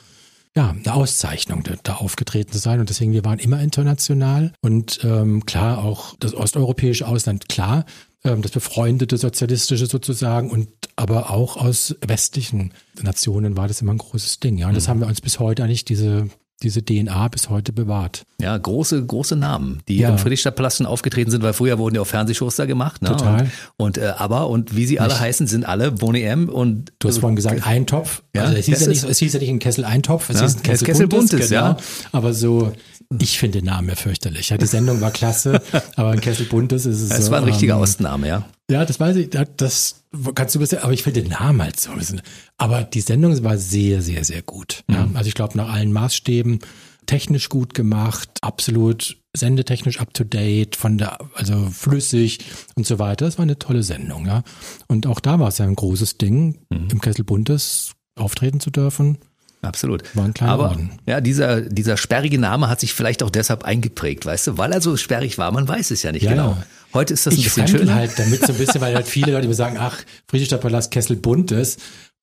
[0.57, 2.81] ja, eine Auszeichnung, da, aufgetreten zu sein.
[2.81, 4.53] Und deswegen, wir waren immer international.
[4.63, 7.85] Und ähm, klar, auch das osteuropäische Ausland, klar,
[8.25, 13.99] ähm, das befreundete sozialistische sozusagen und aber auch aus westlichen Nationen war das immer ein
[13.99, 14.57] großes Ding.
[14.57, 16.29] Ja, und das haben wir uns bis heute eigentlich diese
[16.63, 18.25] diese DNA bis heute bewahrt.
[18.41, 20.09] Ja, große, große Namen, die Ja.
[20.11, 23.03] im Friedrichstadtpalast schon aufgetreten sind, weil früher wurden ja auch Fernsehshows da gemacht.
[23.03, 23.09] Ne?
[23.11, 23.43] Total.
[23.77, 27.09] Und, und äh, aber, und wie sie alle heißen, sind alle Boni M und Du
[27.09, 28.23] hast vorhin gesagt, Eintopf.
[28.35, 30.43] Ja, also es hieß ja, nicht, es hieß ja nicht ein Kessel Eintopf, es Ja,
[30.47, 31.61] hieß ein Kessel, Kessel Buntes, Buntes, genau.
[31.63, 31.77] ja.
[32.13, 32.73] Aber so,
[33.21, 34.49] ich finde den Namen ja fürchterlich.
[34.49, 35.61] Ja, die Sendung war klasse,
[35.97, 37.33] aber ein Kessel Buntes ist es es so.
[37.33, 38.47] war ein richtiger ähm, Ostname, ja.
[38.71, 40.03] Ja, das weiß ich, das-
[40.35, 41.91] kannst du bisher, aber ich finde den Namen halt so.
[41.93, 42.23] ein bisschen-
[42.57, 44.83] Aber die Sendung war sehr, sehr, sehr gut.
[44.91, 46.59] Ja, also ich glaube, nach allen Maßstäben
[47.07, 52.41] technisch gut gemacht, absolut sendetechnisch up to date, von der, also flüssig
[52.75, 53.27] und so weiter.
[53.27, 54.43] Das war eine tolle Sendung, ja.
[54.89, 56.59] Und auch da war es ja ein großes Ding,
[56.91, 59.19] im Kessel Buntes auftreten zu dürfen.
[59.67, 60.03] Absolut.
[60.15, 60.91] War ein kleiner Aber Orden.
[61.07, 64.81] ja, dieser, dieser sperrige Name hat sich vielleicht auch deshalb eingeprägt, weißt du, weil er
[64.81, 66.51] so sperrig war, man weiß es ja nicht Ja, genau.
[66.53, 66.63] ja.
[66.95, 67.95] Heute ist das ein Ich bisschen schöner.
[67.95, 69.99] halt damit so ein bisschen, weil halt viele Leute mir sagen, ach,
[70.29, 71.77] Friedrichstadtpalast Kessel Buntes.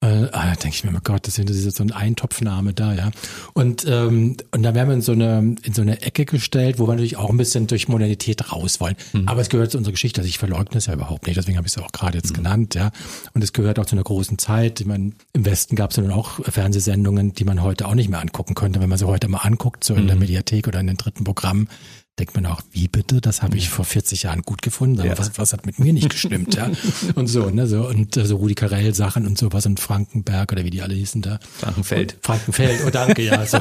[0.03, 3.11] Äh, ah, da denke ich mir, oh Gott, das ist so ein Eintopfname da, ja.
[3.53, 6.83] Und, ähm, und da werden wir in so eine, in so eine Ecke gestellt, wo
[6.87, 8.95] wir natürlich auch ein bisschen durch Modernität raus wollen.
[9.13, 9.29] Mhm.
[9.29, 11.67] Aber es gehört zu unserer Geschichte, also ich verleugne es ja überhaupt nicht, deswegen habe
[11.67, 12.21] ich es auch gerade Mhm.
[12.21, 12.91] jetzt genannt, ja.
[13.33, 14.81] Und es gehört auch zu einer großen Zeit.
[14.81, 18.09] Ich meine, im Westen gab es ja nun auch Fernsehsendungen, die man heute auch nicht
[18.09, 18.81] mehr angucken könnte.
[18.81, 20.07] Wenn man sie heute mal anguckt, so in Mhm.
[20.07, 21.69] der Mediathek oder in den dritten Programmen,
[22.19, 23.21] denkt man auch, wie bitte?
[23.21, 24.99] Das habe ich vor 40 Jahren gut gefunden.
[24.99, 25.17] Aber Ja.
[25.17, 26.69] was, was hat mit mir nicht gestimmt, ja?
[27.15, 30.63] Und so, ne, so, und äh, so Rudi Carell Sachen und sowas und Frankenberg oder
[30.63, 31.39] wie die alle hießen da.
[31.59, 32.13] Frankenfeld.
[32.13, 33.45] Und Frankenfeld, oh danke, ja.
[33.45, 33.59] So,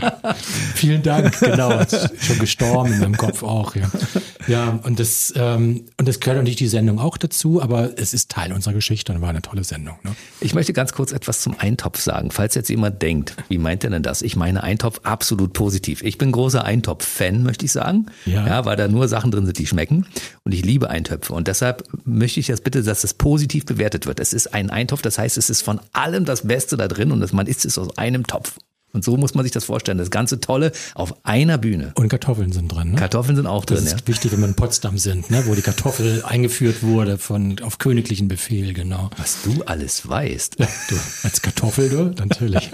[0.74, 1.80] vielen Dank, genau.
[2.20, 3.90] Schon gestorben in meinem Kopf auch, ja.
[4.46, 8.30] Ja, und das, ähm, und das gehört natürlich die Sendung auch dazu, aber es ist
[8.30, 9.96] Teil unserer Geschichte und war eine tolle Sendung.
[10.02, 10.14] Ne?
[10.40, 12.30] Ich möchte ganz kurz etwas zum Eintopf sagen.
[12.30, 14.22] Falls jetzt jemand denkt, wie meint er denn das?
[14.22, 16.02] Ich meine Eintopf absolut positiv.
[16.02, 18.06] Ich bin großer Eintopf-Fan, möchte ich sagen.
[18.26, 18.46] Ja.
[18.46, 18.64] ja.
[18.64, 20.06] Weil da nur Sachen drin sind, die schmecken.
[20.44, 21.32] Und ich liebe Eintöpfe.
[21.32, 24.20] Und deshalb möchte ich das bitte, dass das positiv bewertet wird.
[24.20, 27.32] Es ist ein Eintopf, das heißt, es ist von allem das Beste da drin und
[27.32, 28.56] man isst es aus einem Topf.
[28.94, 29.98] Und so muss man sich das vorstellen.
[29.98, 31.92] Das ganze Tolle auf einer Bühne.
[31.96, 32.92] Und Kartoffeln sind drin.
[32.92, 32.96] Ne?
[32.96, 33.78] Kartoffeln sind auch drin.
[33.78, 34.06] Das ist ja.
[34.06, 35.42] wichtig, wenn wir in Potsdam sind, ne?
[35.46, 39.10] wo die Kartoffel eingeführt wurde von auf königlichen Befehl, genau.
[39.16, 40.60] Was du alles weißt.
[40.60, 42.70] Ja, du als Kartoffel, du natürlich.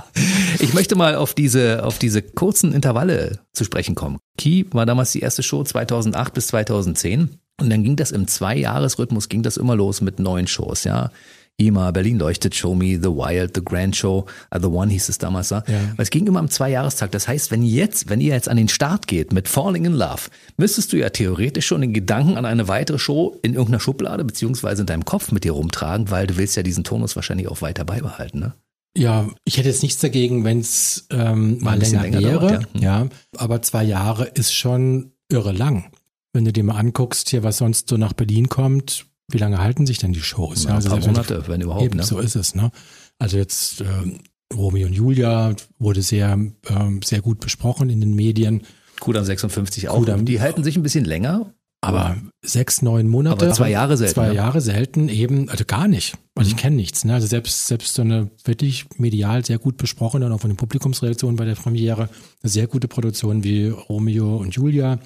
[0.58, 4.18] ich möchte mal auf diese auf diese kurzen Intervalle zu sprechen kommen.
[4.36, 9.28] Key war damals die erste Show 2008 bis 2010 und dann ging das im Zwei-Jahres-Rhythmus
[9.28, 11.10] ging das immer los mit neuen Shows, ja.
[11.58, 15.18] IMA, Berlin leuchtet, Show Me, The Wild, The Grand Show, uh, The One hieß es
[15.18, 15.50] damals.
[15.50, 15.62] Ja.
[15.96, 17.10] Es ging immer am Zweijahrestag.
[17.12, 20.22] Das heißt, wenn jetzt, wenn ihr jetzt an den Start geht mit Falling in Love,
[20.56, 24.82] müsstest du ja theoretisch schon den Gedanken an eine weitere Show in irgendeiner Schublade beziehungsweise
[24.82, 27.84] in deinem Kopf mit dir rumtragen, weil du willst ja diesen Tonus wahrscheinlich auch weiter
[27.84, 28.54] beibehalten, ne?
[28.96, 32.40] Ja, ich hätte jetzt nichts dagegen, wenn es ähm, mal länger, länger, wäre.
[32.40, 32.74] Dauert, ja.
[32.74, 32.82] Hm.
[32.82, 35.90] ja, aber zwei Jahre ist schon irre lang.
[36.34, 39.86] Wenn du dir mal anguckst, hier, was sonst so nach Berlin kommt, wie lange halten
[39.86, 40.64] sich denn die Shows?
[40.64, 41.84] Ja, also ein paar Monate, wenn überhaupt.
[41.84, 42.04] Eben, ne?
[42.04, 42.54] So ist es.
[42.54, 42.70] Ne?
[43.18, 43.86] Also jetzt äh,
[44.54, 46.74] Romeo und Julia wurde sehr, äh,
[47.04, 48.62] sehr gut besprochen in den Medien.
[49.00, 49.98] Kudam 56 auch.
[49.98, 51.52] Kudam, die halten sich ein bisschen länger.
[51.84, 53.44] Aber sechs, neun Monate.
[53.44, 54.14] Aber zwei Jahre selten.
[54.14, 54.34] Zwei ne?
[54.34, 56.16] Jahre selten eben, also gar nicht.
[56.36, 56.54] Also mhm.
[56.54, 57.04] ich kenne nichts.
[57.04, 57.14] Ne?
[57.14, 61.34] Also selbst, selbst so eine wirklich medial sehr gut besprochene und auch von den Publikumsreaktionen
[61.34, 62.08] bei der Premiere,
[62.42, 65.00] eine sehr gute Produktion wie Romeo und Julia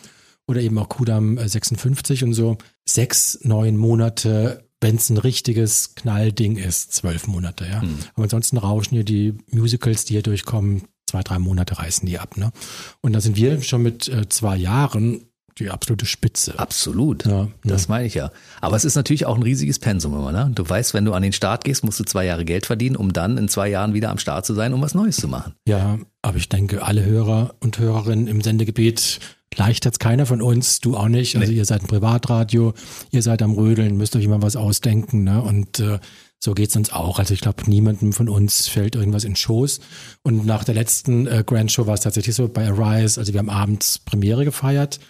[0.46, 2.58] oder eben auch Kudam 56 und so.
[2.84, 7.82] Sechs, neun Monate, wenn es ein richtiges Knallding ist, zwölf Monate, ja.
[7.82, 7.98] Mhm.
[8.14, 12.36] Aber ansonsten rauschen hier die Musicals, die hier durchkommen, zwei, drei Monate reißen die ab,
[12.36, 12.52] ne?
[13.00, 15.22] Und da sind wir schon mit äh, zwei Jahren
[15.58, 16.58] die absolute Spitze.
[16.58, 17.24] Absolut.
[17.24, 17.88] Ja, das ja.
[17.88, 18.30] meine ich ja.
[18.60, 20.50] Aber es ist natürlich auch ein riesiges Pensum immer, ne?
[20.54, 23.12] Du weißt, wenn du an den Start gehst, musst du zwei Jahre Geld verdienen, um
[23.12, 25.54] dann in zwei Jahren wieder am Start zu sein, um was Neues zu machen.
[25.66, 29.20] Ja, aber ich denke, alle Hörer und Hörerinnen im Sendegebiet
[29.54, 31.36] Leicht hat's keiner von uns, du auch nicht.
[31.36, 31.58] Also nee.
[31.58, 32.74] ihr seid ein Privatradio,
[33.10, 35.24] ihr seid am Rödeln, müsst euch immer was ausdenken.
[35.24, 35.40] Ne?
[35.40, 35.98] Und äh,
[36.38, 37.18] so geht's uns auch.
[37.18, 39.80] Also ich glaube, niemandem von uns fällt irgendwas in Schoß.
[40.22, 43.38] Und nach der letzten äh, Grand Show war es tatsächlich so bei Arise, also wir
[43.38, 45.00] haben abends Premiere gefeiert.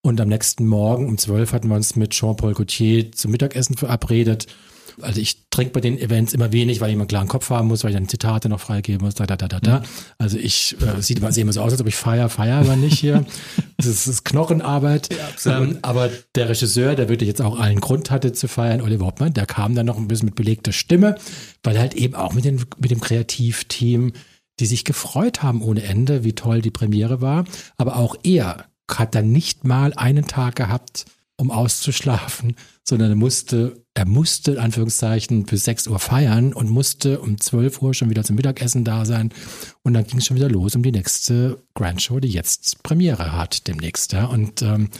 [0.00, 4.46] Und am nächsten Morgen um zwölf hatten wir uns mit Jean-Paul Gaultier zum Mittagessen verabredet.
[5.00, 7.66] Also ich trinke bei den Events immer wenig, weil ich immer einen klaren Kopf haben
[7.66, 9.78] muss, weil ich dann Zitate noch freigeben muss, da, da, da, da, da.
[9.80, 9.84] Mhm.
[10.16, 12.76] Also ich, äh, sieht immer, sehe immer so aus, als ob ich feier, feier aber
[12.76, 13.26] nicht hier.
[13.76, 15.08] das, ist, Knochenarbeit.
[15.44, 19.06] Ja, ähm, aber der Regisseur, der wirklich jetzt auch allen Grund hatte zu feiern, Oliver
[19.06, 21.16] Hauptmann, der kam dann noch ein bisschen mit belegter Stimme,
[21.64, 24.12] weil er halt eben auch mit, den, mit dem Kreativteam,
[24.60, 27.44] die sich gefreut haben ohne Ende, wie toll die Premiere war.
[27.76, 31.04] Aber auch er hat dann nicht mal einen Tag gehabt,
[31.38, 37.20] um auszuschlafen, sondern er musste, er musste, in Anführungszeichen, bis 6 Uhr feiern und musste
[37.20, 39.32] um 12 Uhr schon wieder zum Mittagessen da sein.
[39.82, 43.32] Und dann ging es schon wieder los um die nächste Grand Show, die jetzt Premiere
[43.32, 44.12] hat demnächst.
[44.12, 44.26] Ja.
[44.26, 44.90] Und ähm,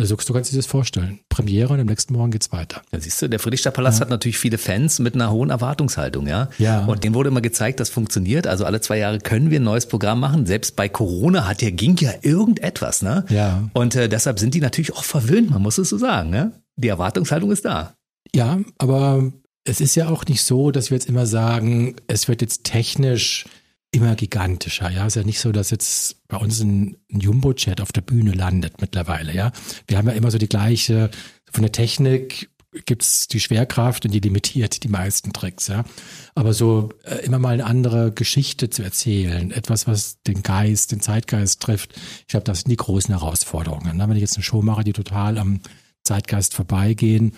[0.00, 1.18] also, so kannst du dir das vorstellen.
[1.28, 2.82] Premiere und am nächsten Morgen geht's weiter.
[2.92, 4.02] Ja, siehst du, der Friedrichstadtpalast ja.
[4.02, 6.48] hat natürlich viele Fans mit einer hohen Erwartungshaltung, ja.
[6.58, 6.84] Ja.
[6.84, 8.46] Und denen wurde immer gezeigt, das funktioniert.
[8.46, 10.46] Also alle zwei Jahre können wir ein neues Programm machen.
[10.46, 13.24] Selbst bei Corona hat ja, ging ja irgendetwas, ne?
[13.28, 13.68] Ja.
[13.72, 16.52] Und äh, deshalb sind die natürlich auch verwöhnt, man muss es so sagen, ne?
[16.76, 17.94] Die Erwartungshaltung ist da.
[18.32, 19.32] Ja, aber
[19.64, 23.46] es ist ja auch nicht so, dass wir jetzt immer sagen, es wird jetzt technisch
[23.90, 24.90] immer gigantischer.
[24.90, 28.32] Ja, ist ja nicht so, dass jetzt bei uns ein, ein Jumbo-Chat auf der Bühne
[28.32, 29.34] landet mittlerweile.
[29.34, 29.52] Ja,
[29.86, 31.10] wir haben ja immer so die gleiche
[31.50, 32.50] von der Technik
[32.84, 35.84] gibt's die Schwerkraft und die limitiert die meisten Tricks, ja.
[36.34, 41.00] Aber so äh, immer mal eine andere Geschichte zu erzählen, etwas, was den Geist, den
[41.00, 43.96] Zeitgeist trifft, ich glaube, das sind die großen Herausforderungen.
[43.96, 44.08] Ne?
[44.08, 45.60] Wenn ich jetzt eine Show mache, die total am
[46.04, 47.32] Zeitgeist vorbeigehen,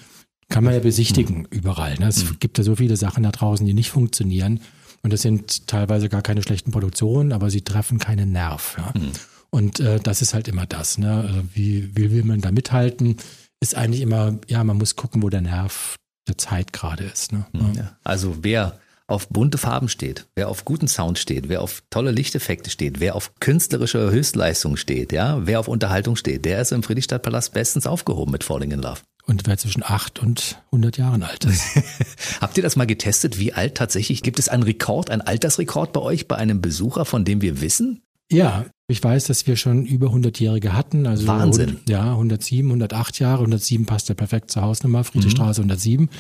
[0.49, 1.47] kann man ja besichtigen mhm.
[1.51, 1.95] überall.
[1.99, 2.09] Ne?
[2.09, 2.39] Es mhm.
[2.41, 4.61] gibt ja so viele Sachen da draußen, die nicht funktionieren.
[5.03, 8.77] Und das sind teilweise gar keine schlechten Produktionen, aber sie treffen keinen Nerv.
[8.79, 9.01] Ja.
[9.01, 9.13] Mhm.
[9.51, 10.99] Und äh, das ist halt immer das.
[10.99, 11.25] Ne?
[11.27, 13.17] Also wie, wie will man da mithalten?
[13.61, 15.97] Ist eigentlich immer, ja, man muss gucken, wo der Nerv
[16.29, 17.33] der Zeit gerade ist.
[17.33, 17.47] Ne?
[17.53, 17.75] Mhm.
[17.75, 17.97] Ja.
[18.05, 18.79] Also wer
[19.11, 23.17] auf bunte Farben steht, wer auf guten Sound steht, wer auf tolle Lichteffekte steht, wer
[23.17, 28.31] auf künstlerische Höchstleistung steht, ja, wer auf Unterhaltung steht, der ist im Friedrichstadtpalast bestens aufgehoben
[28.31, 29.01] mit Falling in Love.
[29.31, 31.63] Und wer zwischen acht und 100 Jahren alt ist.
[32.41, 33.39] Habt ihr das mal getestet?
[33.39, 34.25] Wie alt tatsächlich?
[34.25, 38.03] Gibt es einen Rekord, einen Altersrekord bei euch, bei einem Besucher, von dem wir wissen?
[38.33, 41.07] Ja, ich weiß, dass wir schon über 100-Jährige hatten.
[41.07, 41.69] Also Wahnsinn.
[41.69, 43.43] 100, ja, 107, 108 Jahre.
[43.43, 45.71] 107 passt ja perfekt zur Hausnummer, Friedrichstraße mhm.
[45.71, 46.11] 107.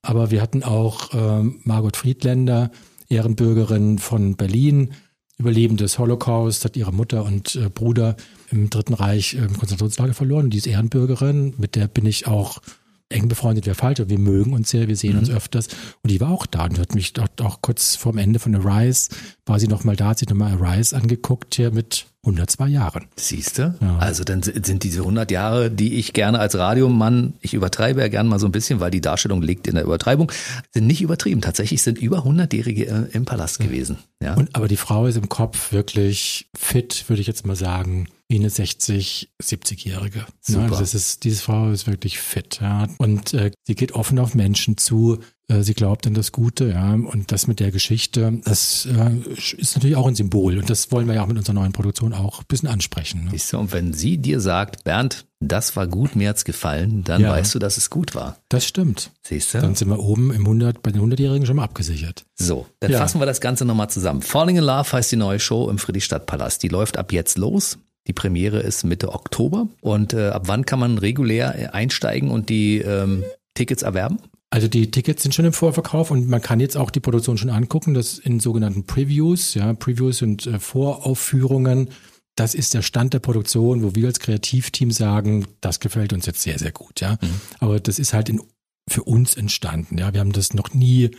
[0.00, 2.70] Aber wir hatten auch äh, Margot Friedländer,
[3.10, 4.94] Ehrenbürgerin von Berlin,
[5.36, 8.16] Überlebende des Holocaust, hat ihre Mutter und äh, Bruder
[8.50, 10.50] im Dritten Reich im Konzentrationslager verloren.
[10.50, 12.60] Die ist Ehrenbürgerin, mit der bin ich auch
[13.08, 15.20] eng befreundet wäre falsch, aber wir mögen uns sehr, wir sehen mhm.
[15.20, 15.68] uns öfters.
[16.02, 19.10] Und die war auch da und hat mich dort auch kurz vorm Ende von Arise,
[19.44, 23.06] war sie nochmal da, hat sich nochmal Arise angeguckt hier mit 102 Jahren.
[23.14, 23.76] Siehst du?
[23.80, 23.98] Ja.
[23.98, 28.28] Also dann sind diese 100 Jahre, die ich gerne als Radiomann, ich übertreibe ja gerne
[28.28, 30.32] mal so ein bisschen, weil die Darstellung liegt in der Übertreibung,
[30.72, 31.40] sind nicht übertrieben.
[31.40, 33.98] Tatsächlich sind über 100-Jährige äh, im Palast gewesen.
[34.20, 34.34] Ja.
[34.34, 38.36] Und, aber die Frau ist im Kopf wirklich fit, würde ich jetzt mal sagen wie
[38.36, 40.18] eine 60, 70-Jährige.
[40.18, 40.26] Ne?
[40.40, 40.58] Super.
[40.58, 42.58] Ja, also das ist, diese Frau ist wirklich fit.
[42.60, 42.88] Ja.
[42.98, 45.18] Und äh, sie geht offen auf Menschen zu.
[45.48, 46.70] Äh, sie glaubt an das Gute.
[46.70, 46.94] Ja.
[46.94, 50.58] Und das mit der Geschichte, das äh, ist natürlich auch ein Symbol.
[50.58, 53.24] Und das wollen wir ja auch mit unserer neuen Produktion auch ein bisschen ansprechen.
[53.24, 53.30] Ne?
[53.30, 57.20] Siehst du, und wenn sie dir sagt, Bernd, das war gut, mir hat's gefallen, dann
[57.20, 57.30] ja.
[57.30, 58.38] weißt du, dass es gut war.
[58.48, 59.12] Das stimmt.
[59.22, 59.60] Siehst du?
[59.60, 62.24] Dann sind wir oben im 100, bei den 100-Jährigen schon mal abgesichert.
[62.34, 62.98] So, dann ja.
[62.98, 64.22] fassen wir das Ganze nochmal zusammen.
[64.22, 66.62] Falling in Love heißt die neue Show im Friedrichstadtpalast.
[66.62, 67.78] Die läuft ab jetzt los.
[68.06, 69.68] Die Premiere ist Mitte Oktober.
[69.80, 74.18] Und äh, ab wann kann man regulär einsteigen und die ähm, Tickets erwerben?
[74.50, 77.50] Also die Tickets sind schon im Vorverkauf und man kann jetzt auch die Produktion schon
[77.50, 81.90] angucken, das in sogenannten Previews, ja, Previews und äh, Voraufführungen.
[82.36, 86.42] Das ist der Stand der Produktion, wo wir als Kreativteam sagen, das gefällt uns jetzt
[86.42, 87.18] sehr, sehr gut, ja.
[87.20, 87.40] Mhm.
[87.58, 88.40] Aber das ist halt in,
[88.88, 90.12] für uns entstanden, ja.
[90.14, 91.10] Wir haben das noch nie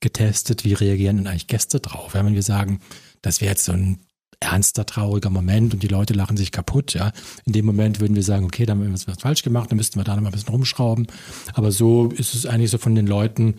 [0.00, 2.14] getestet, wie reagieren denn eigentlich Gäste drauf.
[2.14, 2.80] Ja, wenn wir sagen,
[3.20, 3.98] das wäre jetzt so ein
[4.40, 7.12] ernster, trauriger Moment und die Leute lachen sich kaputt, ja.
[7.44, 9.98] In dem Moment würden wir sagen, okay, dann haben wir was falsch gemacht, dann müssten
[10.00, 11.06] wir da noch mal ein bisschen rumschrauben.
[11.52, 13.56] Aber so ist es eigentlich so von den Leuten,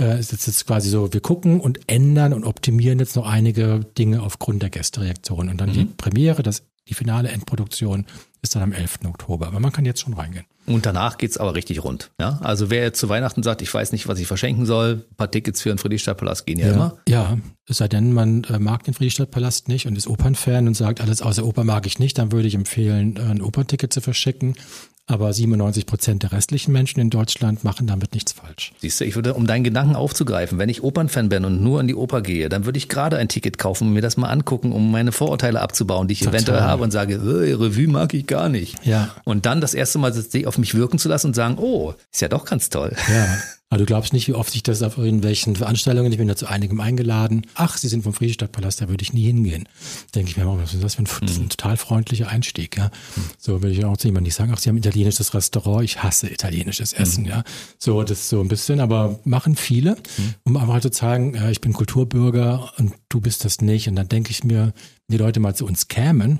[0.00, 3.80] äh, ist jetzt, jetzt quasi so, wir gucken und ändern und optimieren jetzt noch einige
[3.98, 5.48] Dinge aufgrund der Gästereaktion.
[5.48, 5.74] Und dann mhm.
[5.74, 8.06] die Premiere, das, die finale Endproduktion
[8.42, 9.00] ist dann am 11.
[9.06, 9.46] Oktober.
[9.46, 10.44] Aber man kann jetzt schon reingehen.
[10.66, 12.10] Und danach geht's aber richtig rund.
[12.20, 12.38] Ja?
[12.42, 15.30] Also wer jetzt zu Weihnachten sagt, ich weiß nicht, was ich verschenken soll, ein paar
[15.30, 16.96] Tickets für den Friedrichstadtpalast gehen ja, ja, immer.
[17.08, 21.00] Ja, es sei denn, man äh, mag den Friedrichstadtpalast nicht und ist Opernfan und sagt,
[21.00, 24.54] alles außer Oper mag ich nicht, dann würde ich empfehlen, ein Opernticket zu verschicken.
[25.06, 28.72] Aber 97 Prozent der restlichen Menschen in Deutschland machen damit nichts falsch.
[28.78, 31.88] Siehst du, ich würde, um deinen Gedanken aufzugreifen, wenn ich Opernfan bin und nur in
[31.88, 34.72] die Oper gehe, dann würde ich gerade ein Ticket kaufen und mir das mal angucken,
[34.72, 36.34] um meine Vorurteile abzubauen, die ich Total.
[36.34, 38.84] eventuell habe und sage, äh, Revue mag ich gar nicht.
[38.86, 39.14] Ja.
[39.24, 40.14] Und dann das erste Mal
[40.46, 42.96] auf mich wirken zu lassen und sagen, oh, ist ja doch ganz toll.
[43.08, 43.36] Ja.
[43.74, 46.46] Aber du glaubst nicht, wie oft ich das auf irgendwelchen Veranstaltungen, ich bin da zu
[46.46, 47.44] einigem eingeladen.
[47.56, 49.68] Ach, Sie sind vom Friedrichstadtpalast, da würde ich nie hingehen.
[50.14, 52.92] Denke ich mir, was ist das für ein, das ist ein total freundlicher Einstieg, ja.
[53.36, 56.30] So würde ich auch zu jemandem nicht sagen, ach, Sie haben italienisches Restaurant, ich hasse
[56.30, 57.30] italienisches Essen, mhm.
[57.30, 57.44] ja.
[57.76, 59.96] So, das ist so ein bisschen, aber machen viele,
[60.44, 63.88] um einfach zu zeigen, ja, ich bin Kulturbürger und du bist das nicht.
[63.88, 64.72] Und dann denke ich mir,
[65.08, 66.38] wenn die Leute mal zu uns kämen,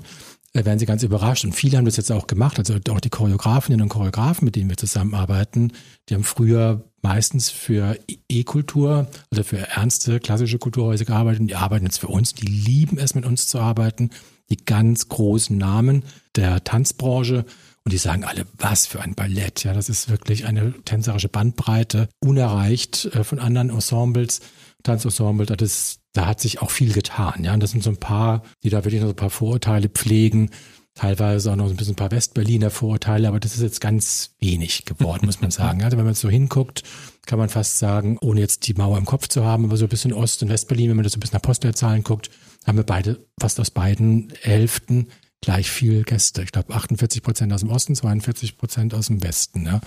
[0.63, 1.43] werden sie ganz überrascht.
[1.43, 4.69] Und viele haben das jetzt auch gemacht, also auch die Choreografinnen und Choreografen, mit denen
[4.69, 5.73] wir zusammenarbeiten,
[6.07, 7.99] die haben früher meistens für
[8.29, 12.33] E-Kultur, also für ernste klassische Kulturhäuser gearbeitet und die arbeiten jetzt für uns.
[12.33, 14.11] Die lieben es, mit uns zu arbeiten.
[14.49, 16.03] Die ganz großen Namen
[16.35, 17.45] der Tanzbranche.
[17.83, 19.63] Und die sagen alle, was für ein Ballett.
[19.63, 24.41] Ja, das ist wirklich eine tänzerische Bandbreite, unerreicht äh, von anderen Ensembles,
[24.81, 25.47] Tanzensembles.
[25.57, 27.43] Das, da hat sich auch viel getan.
[27.43, 29.89] Ja, und das sind so ein paar, die da wirklich noch so ein paar Vorurteile
[29.89, 30.49] pflegen
[30.95, 34.85] teilweise auch noch ein bisschen ein paar Westberliner Vorurteile, aber das ist jetzt ganz wenig
[34.85, 35.83] geworden, muss man sagen.
[35.83, 36.83] Also wenn man so hinguckt,
[37.25, 39.89] kann man fast sagen, ohne jetzt die Mauer im Kopf zu haben, aber so ein
[39.89, 42.29] bisschen Ost- und Westberlin, wenn man das so ein bisschen nach Postleitzahlen guckt,
[42.65, 45.09] haben wir beide fast aus beiden Hälften
[45.41, 46.41] gleich viel Gäste.
[46.43, 49.65] Ich glaube 48 Prozent aus dem Osten, 42 Prozent aus dem Westen.
[49.65, 49.81] Ja.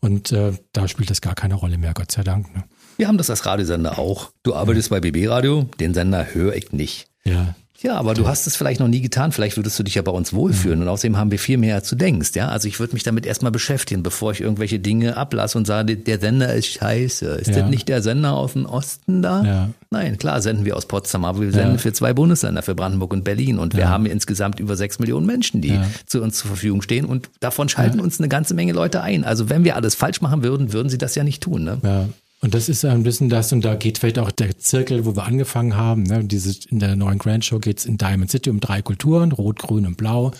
[0.00, 2.52] Und äh, da spielt das gar keine Rolle mehr, Gott sei Dank.
[2.54, 2.64] Ne?
[2.96, 4.30] Wir haben das als Radiosender auch.
[4.42, 7.06] Du arbeitest bei BB Radio, den Sender höre ich nicht.
[7.24, 7.54] Ja.
[7.84, 9.30] Ja, aber du hast es vielleicht noch nie getan.
[9.30, 10.80] Vielleicht würdest du dich ja bei uns wohlfühlen.
[10.80, 12.30] Und außerdem haben wir viel mehr, als du denkst.
[12.34, 15.94] Ja, also ich würde mich damit erstmal beschäftigen, bevor ich irgendwelche Dinge ablasse und sage,
[15.94, 17.26] der Sender ist scheiße.
[17.26, 17.60] Ist ja.
[17.60, 19.44] das nicht der Sender aus dem Osten da?
[19.44, 19.70] Ja.
[19.90, 21.78] Nein, klar, senden wir aus Potsdam, aber wir senden ja.
[21.78, 23.58] für zwei Bundesländer, für Brandenburg und Berlin.
[23.58, 27.04] Und wir haben insgesamt über sechs Millionen Menschen, die zu uns zur Verfügung stehen.
[27.04, 29.24] Und davon schalten uns eine ganze Menge Leute ein.
[29.24, 31.64] Also wenn wir alles falsch machen würden, würden sie das ja nicht tun.
[31.64, 31.80] Ne?
[31.82, 32.08] Ja.
[32.44, 35.24] Und das ist ein bisschen das, und da geht vielleicht auch der Zirkel, wo wir
[35.24, 36.02] angefangen haben.
[36.02, 36.24] Ne?
[36.24, 39.60] Diese, in der neuen Grand Show geht es in Diamond City um drei Kulturen, Rot,
[39.60, 40.30] Grün und Blau.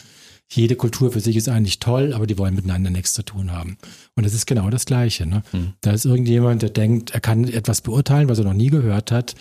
[0.52, 3.78] Jede Kultur für sich ist eigentlich toll, aber die wollen miteinander nichts zu tun haben.
[4.16, 5.24] Und das ist genau das Gleiche.
[5.24, 5.44] Ne?
[5.52, 5.72] Hm.
[5.80, 9.34] Da ist irgendjemand, der denkt, er kann etwas beurteilen, was er noch nie gehört hat,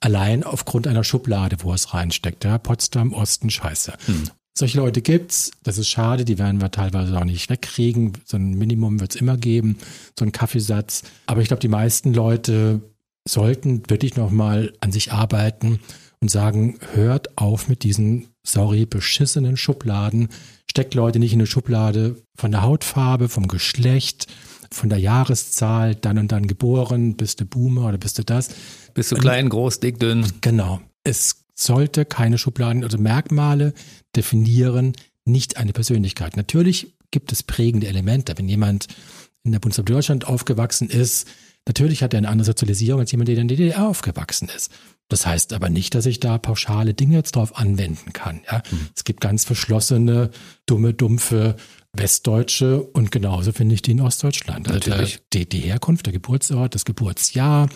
[0.00, 2.44] allein aufgrund einer Schublade, wo er es reinsteckt.
[2.44, 2.58] Ja?
[2.58, 3.94] Potsdam, Osten, Scheiße.
[4.04, 4.24] Hm.
[4.54, 5.52] Solche Leute gibt's.
[5.62, 6.24] Das ist schade.
[6.24, 8.12] Die werden wir teilweise auch nicht wegkriegen.
[8.24, 9.78] So ein Minimum wird's immer geben.
[10.18, 11.02] So ein Kaffeesatz.
[11.26, 12.80] Aber ich glaube, die meisten Leute
[13.26, 15.80] sollten wirklich nochmal an sich arbeiten
[16.20, 20.28] und sagen, hört auf mit diesen, sorry, beschissenen Schubladen.
[20.70, 24.26] Steckt Leute nicht in eine Schublade von der Hautfarbe, vom Geschlecht,
[24.70, 28.50] von der Jahreszahl, dann und dann geboren, bist du Boomer oder bist du das.
[28.94, 30.26] Bist du klein, groß, dick, dünn.
[30.40, 30.80] Genau.
[31.02, 33.74] Es sollte keine Schubladen, also Merkmale
[34.16, 34.94] definieren
[35.24, 36.36] nicht eine Persönlichkeit.
[36.36, 38.34] Natürlich gibt es prägende Elemente.
[38.36, 38.86] Wenn jemand
[39.42, 41.28] in der Bundesrepublik Deutschland aufgewachsen ist,
[41.66, 44.70] natürlich hat er eine andere Sozialisierung als jemand, der in der DDR aufgewachsen ist.
[45.08, 48.42] Das heißt aber nicht, dass ich da pauschale Dinge jetzt drauf anwenden kann.
[48.50, 48.62] Ja?
[48.70, 48.88] Mhm.
[48.94, 50.30] Es gibt ganz verschlossene,
[50.66, 51.56] dumme, dumpfe
[51.92, 54.68] Westdeutsche und genauso finde ich die in Ostdeutschland.
[54.68, 54.92] Also
[55.32, 57.68] die, die, Herkunft, der Geburtsort, das Geburtsjahr,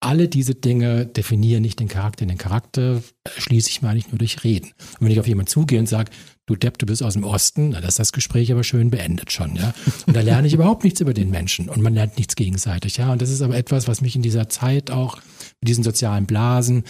[0.00, 2.26] alle diese Dinge definieren nicht den Charakter.
[2.26, 3.00] Den Charakter
[3.38, 4.72] schließe ich mir eigentlich nur durch Reden.
[4.98, 6.10] Und wenn ich auf jemanden zugehe und sage,
[6.46, 9.54] du Depp, du bist aus dem Osten, dann ist das Gespräch aber schön beendet schon,
[9.54, 9.72] ja.
[10.06, 13.12] Und da lerne ich überhaupt nichts über den Menschen und man lernt nichts gegenseitig, ja.
[13.12, 15.18] Und das ist aber etwas, was mich in dieser Zeit auch
[15.60, 16.84] mit diesen sozialen Blasen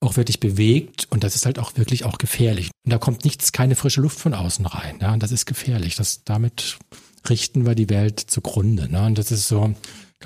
[0.00, 2.70] auch wirklich bewegt und das ist halt auch wirklich auch gefährlich.
[2.84, 5.12] Und da kommt nichts, keine frische Luft von außen rein, ja.
[5.12, 5.96] Und das ist gefährlich.
[5.96, 6.78] Das, damit
[7.28, 9.06] richten wir die Welt zugrunde, ne.
[9.06, 9.74] Und das ist so,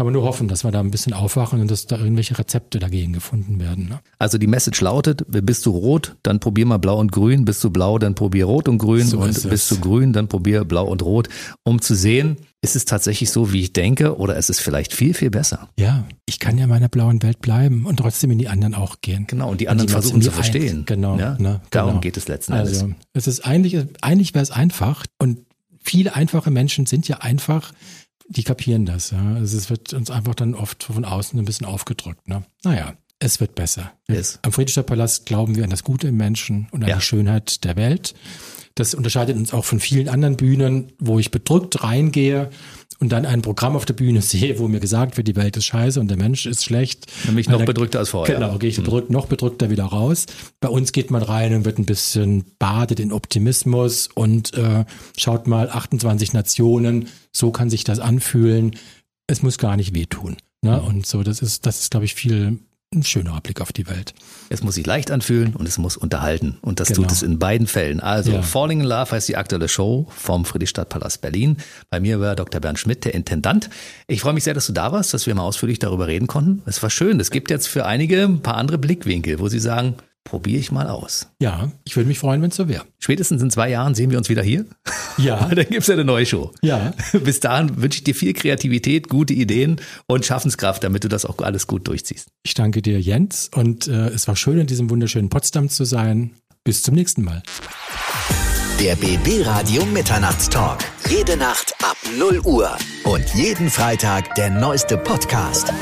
[0.01, 2.79] kann man nur hoffen, dass wir da ein bisschen aufwachen und dass da irgendwelche Rezepte
[2.79, 3.91] dagegen gefunden werden.
[3.91, 4.01] Ne?
[4.19, 7.69] Also die Message lautet, bist du rot, dann probier mal blau und grün, bist du
[7.69, 11.03] blau, dann probier rot und grün so und bist du grün, dann probier blau und
[11.03, 11.29] rot,
[11.65, 15.13] um zu sehen, ist es tatsächlich so, wie ich denke, oder ist es vielleicht viel,
[15.13, 15.69] viel besser?
[15.79, 19.03] Ja, ich kann ja in meiner blauen Welt bleiben und trotzdem in die anderen auch
[19.03, 19.27] gehen.
[19.27, 20.79] Genau, und die anderen und die versuchen zu verstehen.
[20.79, 21.37] Ein, genau, ja?
[21.39, 22.01] ne, Darum genau.
[22.01, 22.81] geht es letzten Endes.
[22.81, 25.41] Also, es ist eigentlich, eigentlich wäre es einfach und
[25.83, 27.75] viele einfache Menschen sind ja einfach
[28.29, 29.11] die kapieren das.
[29.11, 29.35] Ja.
[29.35, 32.29] Also es wird uns einfach dann oft von außen ein bisschen aufgedrückt.
[32.29, 32.45] Ne?
[32.65, 33.93] Naja, es wird besser.
[34.09, 34.39] Yes.
[34.43, 36.97] Am Friedrichstadtpalast glauben wir an das Gute im Menschen und an ja.
[36.97, 38.15] die Schönheit der Welt.
[38.75, 42.51] Das unterscheidet uns auch von vielen anderen Bühnen, wo ich bedrückt reingehe
[43.01, 45.65] und dann ein Programm auf der Bühne sehe, wo mir gesagt wird, die Welt ist
[45.65, 47.07] scheiße und der Mensch ist schlecht.
[47.25, 48.37] Nämlich noch bedrückter als vorher.
[48.37, 48.85] Genau, gehe ich mhm.
[48.85, 50.27] bedrückt, noch bedrückter wieder raus.
[50.61, 54.85] Bei uns geht man rein und wird ein bisschen badet in Optimismus und äh,
[55.17, 58.77] schaut mal 28 Nationen, so kann sich das anfühlen.
[59.27, 60.37] Es muss gar nicht wehtun.
[60.63, 60.79] Ne?
[60.79, 60.87] Mhm.
[60.87, 62.59] Und so, das ist, das ist, glaube ich, viel
[62.93, 64.15] ein schönerer Blick auf die Welt.
[64.49, 66.59] Es muss sich leicht anfühlen und es muss unterhalten.
[66.61, 67.03] Und das genau.
[67.03, 68.01] tut es in beiden Fällen.
[68.01, 68.43] Also ja.
[68.43, 71.59] Falling in Love heißt die aktuelle Show vom Friedrichstadtpalast Berlin.
[71.89, 72.61] Bei mir war Dr.
[72.61, 73.71] Bernd Schmidt, der Intendant.
[74.09, 76.63] Ich freue mich sehr, dass du da warst, dass wir mal ausführlich darüber reden konnten.
[76.67, 77.21] Es war schön.
[77.21, 79.95] Es gibt jetzt für einige ein paar andere Blickwinkel, wo sie sagen,
[80.25, 81.29] probiere ich mal aus.
[81.41, 82.85] Ja, ich würde mich freuen, wenn es so wäre.
[82.99, 84.67] Spätestens in zwei Jahren sehen wir uns wieder hier.
[85.17, 85.45] Ja.
[85.55, 86.53] Dann gibt es eine neue Show.
[86.63, 86.95] Ja.
[87.25, 91.39] Bis dahin wünsche ich dir viel Kreativität, gute Ideen und Schaffenskraft, damit du das auch
[91.39, 92.29] alles gut durchziehst.
[92.43, 93.51] Ich danke dir, Jens.
[93.55, 96.33] Und äh, es war schön, in diesem wunderschönen Potsdam zu sein.
[96.65, 97.43] Bis zum nächsten Mal.
[98.81, 100.79] Der BB Radio Mitternachtstalk.
[101.09, 102.71] Jede Nacht ab 0 Uhr.
[103.05, 105.73] Und jeden Freitag der neueste Podcast.